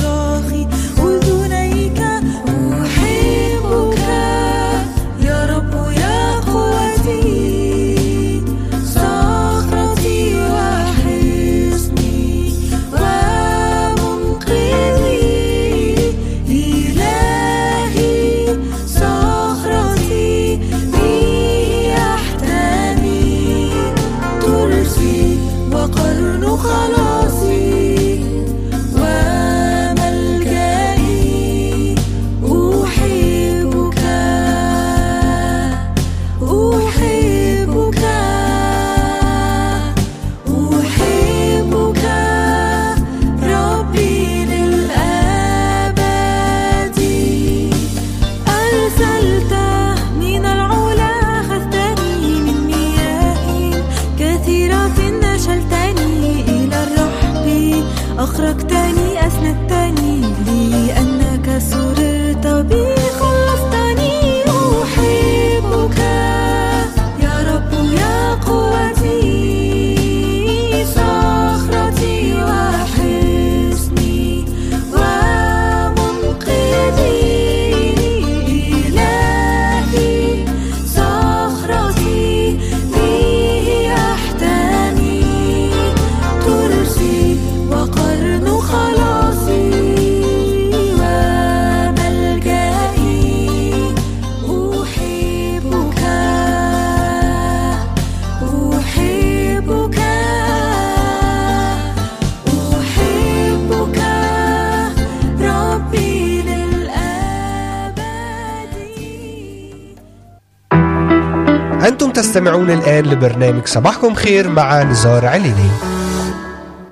[112.36, 115.70] تستمعون الآن لبرنامج صباحكم خير مع نزار عليني.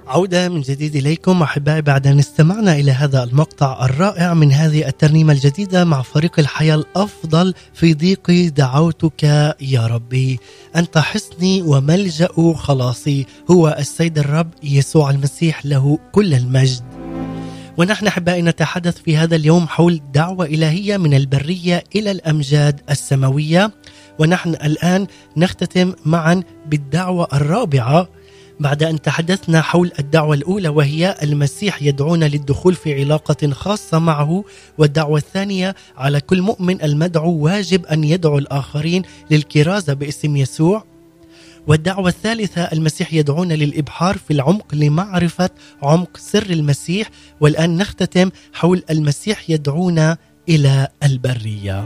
[0.07, 5.33] عودة من جديد إليكم أحبائي بعد أن استمعنا إلى هذا المقطع الرائع من هذه الترنيمة
[5.33, 9.23] الجديدة مع فريق الحياة الأفضل في ضيقي دعوتك
[9.61, 10.41] يا ربي.
[10.77, 13.27] أنت حصني وملجأ خلاصي.
[13.51, 16.94] هو السيد الرب يسوع المسيح له كل المجد.
[17.79, 23.71] ونحن أحبائي نتحدث في هذا اليوم حول دعوة إلهية من البرية إلى الأمجاد السماوية.
[24.19, 25.07] ونحن الآن
[25.37, 28.09] نختتم معا بالدعوة الرابعة
[28.61, 34.45] بعد أن تحدثنا حول الدعوة الأولى وهي المسيح يدعونا للدخول في علاقة خاصة معه.
[34.79, 40.94] والدعوة الثانية على كل مؤمن المدعو واجب أن يدعو الآخرين للكرازة باسم يسوع.
[41.67, 45.51] والدعوة الثالثة المسيح يدعونا للإبحار في العمق لمعرفة
[45.83, 47.11] عمق سر المسيح
[47.41, 50.17] والآن نختتم حول المسيح يدعونا
[50.49, 51.85] إلى البرية.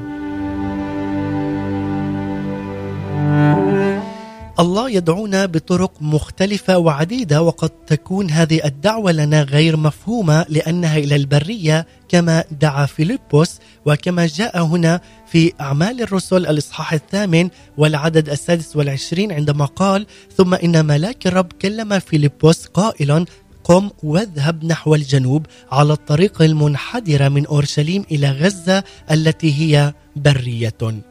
[4.60, 11.86] الله يدعونا بطرق مختلفة وعديدة وقد تكون هذه الدعوة لنا غير مفهومة لأنها إلى البرية
[12.08, 19.64] كما دعا فيلبس وكما جاء هنا في أعمال الرسل الإصحاح الثامن والعدد السادس والعشرين عندما
[19.64, 20.06] قال
[20.36, 23.24] ثم إن ملاك الرب كلم فيلبس قائلا
[23.64, 31.02] قم واذهب نحو الجنوب على الطريق المنحدرة من أورشليم إلى غزة التي هي برية.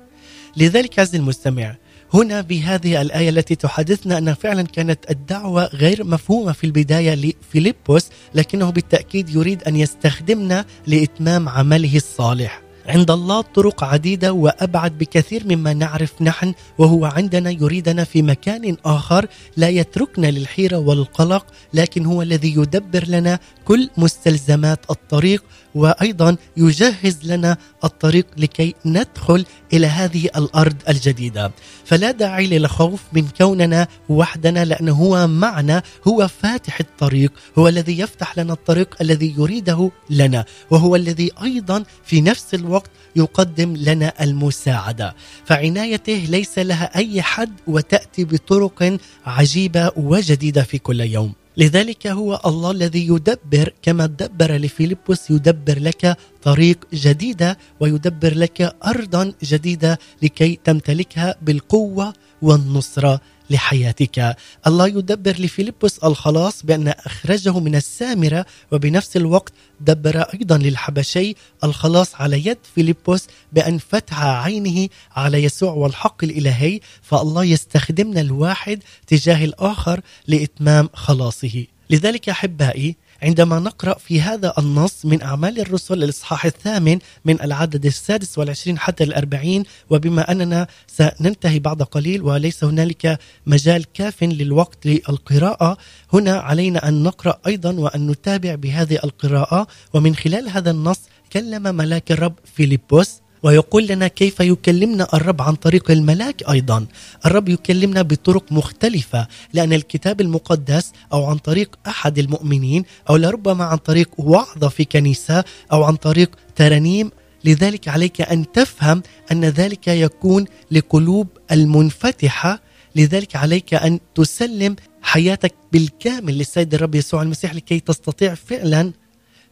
[0.57, 1.75] لذلك عز المستمع
[2.13, 8.69] هنا بهذه الآية التي تحدثنا أن فعلا كانت الدعوة غير مفهومة في البداية لفيلبس لكنه
[8.69, 12.61] بالتأكيد يريد أن يستخدمنا لإتمام عمله الصالح.
[12.87, 19.27] عند الله طرق عديدة وأبعد بكثير مما نعرف نحن وهو عندنا يريدنا في مكان آخر
[19.57, 25.43] لا يتركنا للحيرة والقلق لكن هو الذي يدبر لنا كل مستلزمات الطريق
[25.77, 31.51] وأيضا يجهز لنا الطريق لكي ندخل إلى هذه الأرض الجديدة.
[31.85, 38.37] فلا داعي للخوف من كوننا وحدنا لأنه هو معنا هو فاتح الطريق هو الذي يفتح
[38.39, 45.15] لنا الطريق الذي يريده لنا وهو الذي أيضا في نفس الوقت يقدم لنا المساعدة.
[45.45, 51.33] فعنايته ليس لها أي حد وتأتي بطرق عجيبة وجديدة في كل يوم.
[51.57, 59.33] لذلك هو الله الذي يدبر كما دبر لفيلبس يدبر لك طريق جديدة ويدبر لك ارضا
[59.43, 63.21] جديدة لكي تمتلكها بالقوة والنصرة.
[63.49, 64.35] لحياتك.
[64.67, 72.47] الله يدبر لفيلبس الخلاص بأن أخرجه من السامرة وبنفس الوقت دبر أيضا للحبشي الخلاص على
[72.47, 76.79] يد فيلبس بأن فتح عينه على يسوع والحق الإلهي.
[77.01, 81.65] فالله يستخدمنا الواحد تجاه الآخر لإتمام خلاصه.
[81.89, 88.37] لذلك أحبائي عندما نقرأ في هذا النص من أعمال الرسل الإصحاح الثامن من العدد السادس
[88.37, 95.77] والعشرين حتى الأربعين وبما أننا سننتهي بعد قليل وليس هنالك مجال كاف للوقت للقراءة
[96.13, 100.99] هنا علينا أن نقرأ أيضا وأن نتابع بهذه القراءة ومن خلال هذا النص
[101.33, 106.85] كلم ملاك الرب فيلبس ويقول لنا كيف يكلمنا الرب عن طريق الملاك أيضا.
[107.25, 113.77] الرب يكلمنا بطرق مختلفة لأن الكتاب المقدس أو عن طريق أحد المؤمنين أو لربما عن
[113.77, 117.11] طريق وعظة في كنيسة أو عن طريق ترانيم.
[117.45, 122.61] لذلك عليك أن تفهم أن ذلك يكون لقلوب المنفتحة.
[122.95, 128.91] لذلك عليك أن تسلم حياتك بالكامل للسيد الرب يسوع المسيح لكي تستطيع فعلا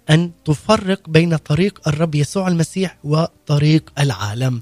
[0.09, 4.61] أن تفرق بين طريق الرب يسوع المسيح وطريق العالم.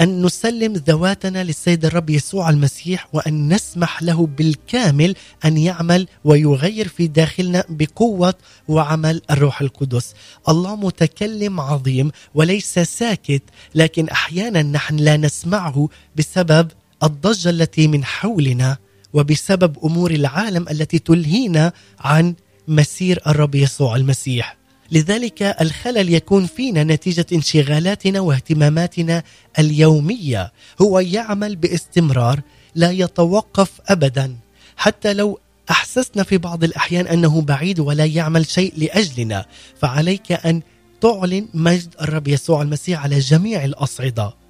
[0.00, 5.14] أن نسلم ذواتنا للسيد الرب يسوع المسيح وأن نسمح له بالكامل
[5.44, 8.34] أن يعمل ويغير في داخلنا بقوة
[8.68, 10.14] وعمل الروح القدس.
[10.48, 13.42] الله متكلم عظيم وليس ساكت
[13.74, 16.68] لكن أحيانا نحن لا نسمعه بسبب
[17.02, 18.76] الضجة التي من حولنا
[19.12, 22.34] وبسبب أمور العالم التي تلهينا عن
[22.68, 24.61] مسير الرب يسوع المسيح.
[24.92, 29.22] لذلك الخلل يكون فينا نتيجة انشغالاتنا واهتماماتنا
[29.58, 30.52] اليومية.
[30.82, 32.40] هو يعمل باستمرار
[32.74, 34.36] لا يتوقف ابدا.
[34.76, 35.38] حتى لو
[35.70, 39.46] أحسسنا في بعض الأحيان أنه بعيد ولا يعمل شيء لأجلنا
[39.80, 40.62] فعليك أن
[41.00, 44.41] تعلن مجد الرب يسوع المسيح على جميع الأصعدة.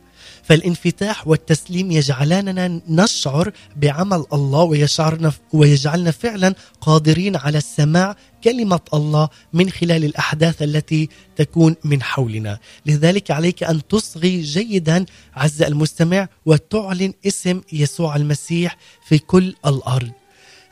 [0.43, 9.71] فالانفتاح والتسليم يجعلاننا نشعر بعمل الله ويشعرنا ويجعلنا فعلا قادرين على السماع كلمة الله من
[9.71, 12.59] خلال الأحداث التي تكون من حولنا.
[12.87, 18.77] لذلك عليك أن تصغي جيدا عز المستمع وتعلن اسم يسوع المسيح
[19.09, 20.11] في كل الأرض.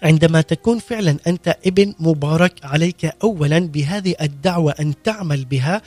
[0.03, 5.83] عندما تكون فعلا أنت ابن مبارك عليك أولا بهذه الدعوة أن تعمل بها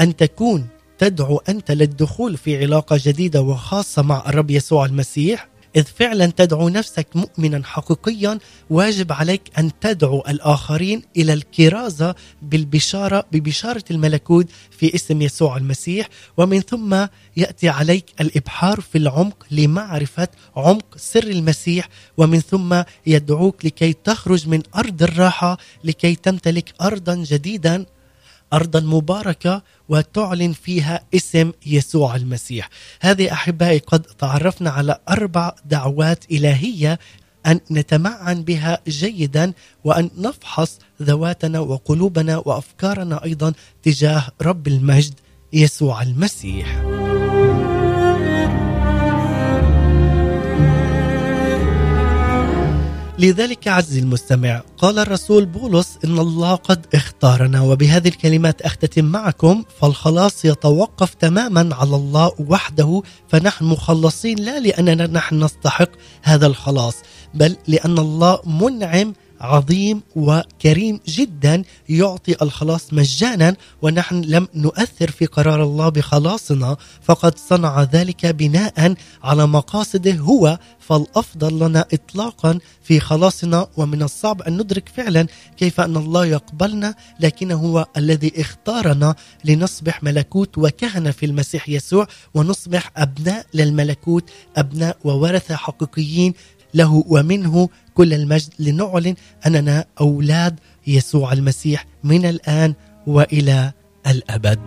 [0.00, 0.68] أن تكون
[0.98, 7.06] تدعو أنت للدخول في علاقة جديدة وخاصة مع الرب يسوع المسيح؟ إذ فعلا تدعو نفسك
[7.14, 8.38] مؤمنا حقيقيا
[8.70, 16.08] واجب عليك أن تدعو الآخرين إلى الكرازة بالبشارة ببشارة الملكوت في اسم يسوع المسيح.
[16.36, 21.88] ومن ثم يأتي عليك الإبحار في العمق لمعرفة عمق سر المسيح.
[22.16, 27.86] ومن ثم يدعوك لكي تخرج من أرض الراحة لكي تمتلك أرضا جديدا.
[28.52, 32.70] ارضا مباركة وتعلن فيها اسم يسوع المسيح.
[33.00, 36.98] هذه أحبائي قد تعرفنا على أربع دعوات إلهية
[37.46, 39.52] أن نتمعن بها جيدا
[39.84, 45.14] وأن نفحص ذواتنا وقلوبنا وأفكارنا أيضا تجاه رب المجد
[45.52, 46.95] يسوع المسيح.
[53.18, 60.44] لذلك عزيزي المستمع قال الرسول بولس إن الله قد اختارنا وبهذه الكلمات أختتم معكم فالخلاص
[60.44, 65.88] يتوقف تماما على الله وحده فنحن مخلصين لا لأننا نحن نستحق
[66.22, 66.94] هذا الخلاص
[67.34, 75.62] بل لأن الله منعم عظيم وكريم جدا يعطي الخلاص مجانا ونحن لم نؤثر في قرار
[75.62, 84.02] الله بخلاصنا فقد صنع ذلك بناء على مقاصده هو فالأفضل لنا اطلاقا في خلاصنا ومن
[84.02, 85.26] الصعب أن ندرك فعلا
[85.56, 89.14] كيف أن الله يقبلنا لكنه هو الذي اختارنا
[89.44, 96.34] لنصبح ملكوت وكهنة في المسيح يسوع ونصبح أبناء للملكوت أبناء وورثة حقيقيين
[96.76, 99.14] له ومنه كل المجد لنعلن
[99.46, 102.74] أننا أولاد يسوع المسيح من الآن
[103.06, 103.72] وإلى
[104.06, 104.58] الأبد.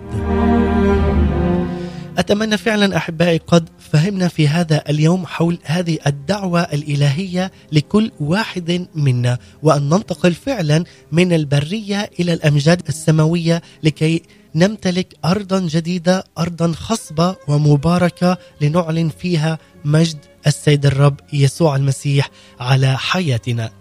[2.18, 9.38] أتمنى فعلا أحبائي قد فهمنا في هذا اليوم حول هذه الدعوة الإلهية لكل واحد منا
[9.64, 14.22] وأن ننتقل فعلا من البرية إلى الأمجاد السماوية لكي
[14.56, 20.18] نمتلك ارضا جديدة ارضا خصبة ومباركة لنعلن فيها مجد
[20.50, 22.30] السيد الرب يسوع المسيح
[22.60, 23.72] على حياتنا.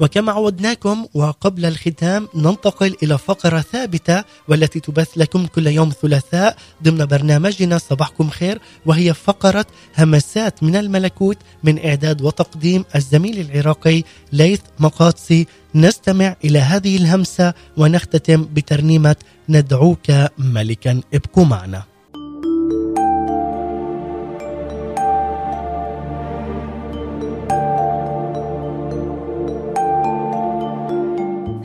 [0.00, 7.06] وكما عودناكم وقبل الختام ننتقل إلى فقرة ثابتة والتي تبث لكم كل يوم ثلاثاء ضمن
[7.06, 9.66] برنامجنا صباحكم خير وهي فقرة
[9.98, 14.02] همسات من الملكوت من إعداد وتقديم الزميل العراقي
[14.32, 19.16] ليث مقاطسي نستمع إلى هذه الهمسة ونختتم بترنيمة
[19.48, 21.89] ندعوك ملكا ابقوا معنا.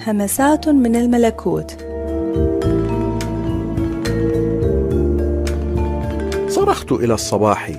[0.08, 1.72] همسات من الملكوت.
[6.50, 7.72] صرخت إلى الصباح.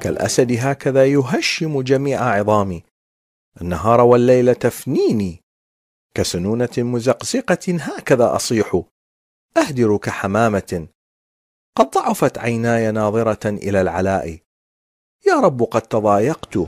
[0.00, 2.82] كالأسد هكذا يهشم جميع عظامي.
[3.60, 5.42] النهار والليل تفنيني.
[6.14, 8.82] كسنونة مزقزقة هكذا أصيح.
[9.56, 10.86] أهدر كحمامة.
[11.76, 14.38] قد ضعفت عيناي ناظرة إلى العلاء.
[15.26, 16.58] يا رب قد تضايقت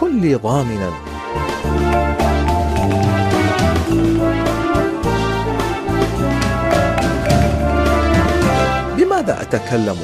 [0.00, 0.92] كن لي ضامنا
[9.28, 9.96] بماذا أتكلم؟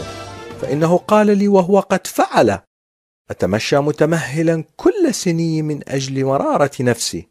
[0.60, 2.58] فإنه قال لي وهو قد فعل.
[3.30, 7.28] أتمشى متمهلا كل سني من أجل مرارة نفسي.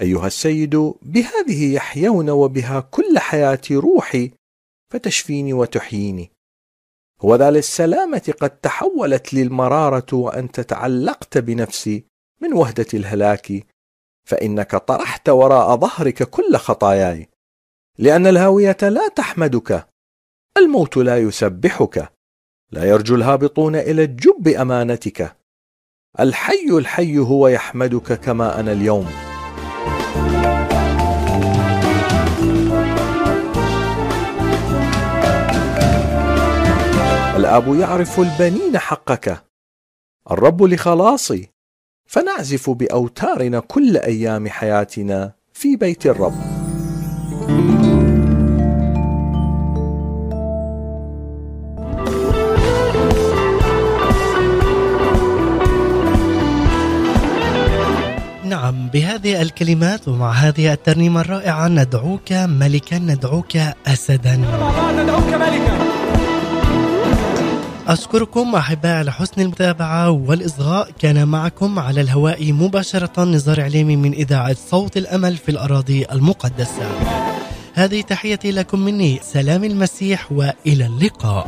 [0.00, 4.30] أيها السيد بهذه يحيون وبها كل حياة روحي
[4.92, 6.32] فتشفيني وتحييني.
[7.20, 12.04] هو ذا للسلامة قد تحولت لي المرارة وأنت تعلقت بنفسي
[12.40, 13.66] من وهدة الهلاك.
[14.24, 17.28] فإنك طرحت وراء ظهرك كل خطاياي.
[17.98, 19.95] لأن الهاوية لا تحمدك.
[20.56, 22.12] الموت لا يسبحك
[22.70, 25.36] لا يرجو الهابطون إلى الجب أمانتك.
[26.20, 29.06] الحي الحي هو يحمدك كما أنا اليوم.
[37.36, 39.44] الآب يعرف البنين حقك.
[40.30, 41.48] الرب لخلاصي.
[42.06, 46.55] فنعزف بأوتارنا كل أيام حياتنا في بيت الرب.
[58.96, 64.36] بهذه الكلمات ومع هذه الترنيمة الرائعة ندعوك ملكا ندعوك أسدا.
[64.36, 65.78] ندعوك ملكا
[67.88, 70.90] أشكركم أحباء على حسن المتابعة والإصغاء.
[70.98, 76.86] كان معكم على الهواء مباشرة نزار عليمي من إذاعة صوت الأمل في الأراضي المقدسة.
[77.74, 81.46] هذه تحيتي لكم مني سلام المسيح وإلى اللقاء.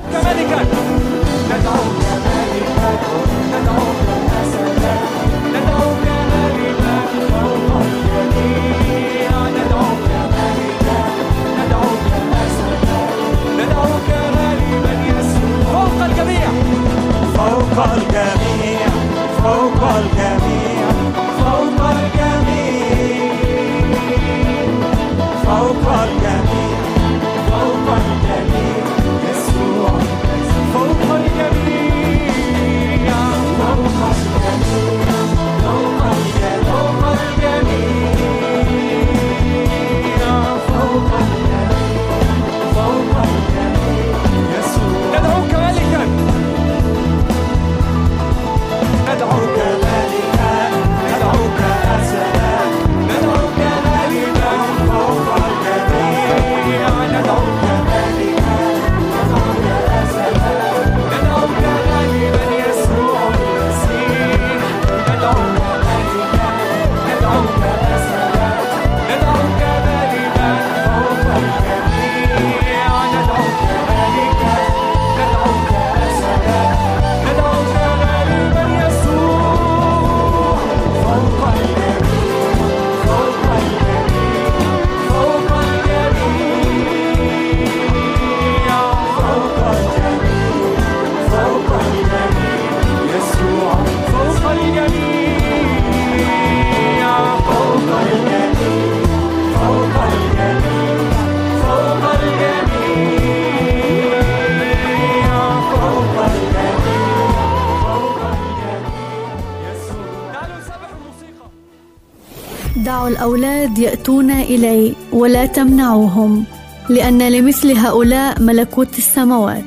[115.48, 116.46] ولا تمنعوهم
[116.90, 119.64] لأن لمثل هؤلاء ملكوت السماوات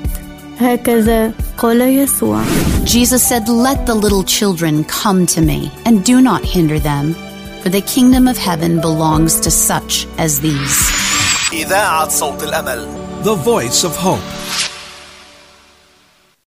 [0.61, 2.43] هكذا قال يسوع
[2.85, 7.15] Jesus said, Let the little children come to me, and do not hinder them,
[7.63, 10.77] for the kingdom of heaven belongs to such as these.
[11.53, 12.89] إذاعة صوت الأمل
[13.25, 14.40] The Voice of Hope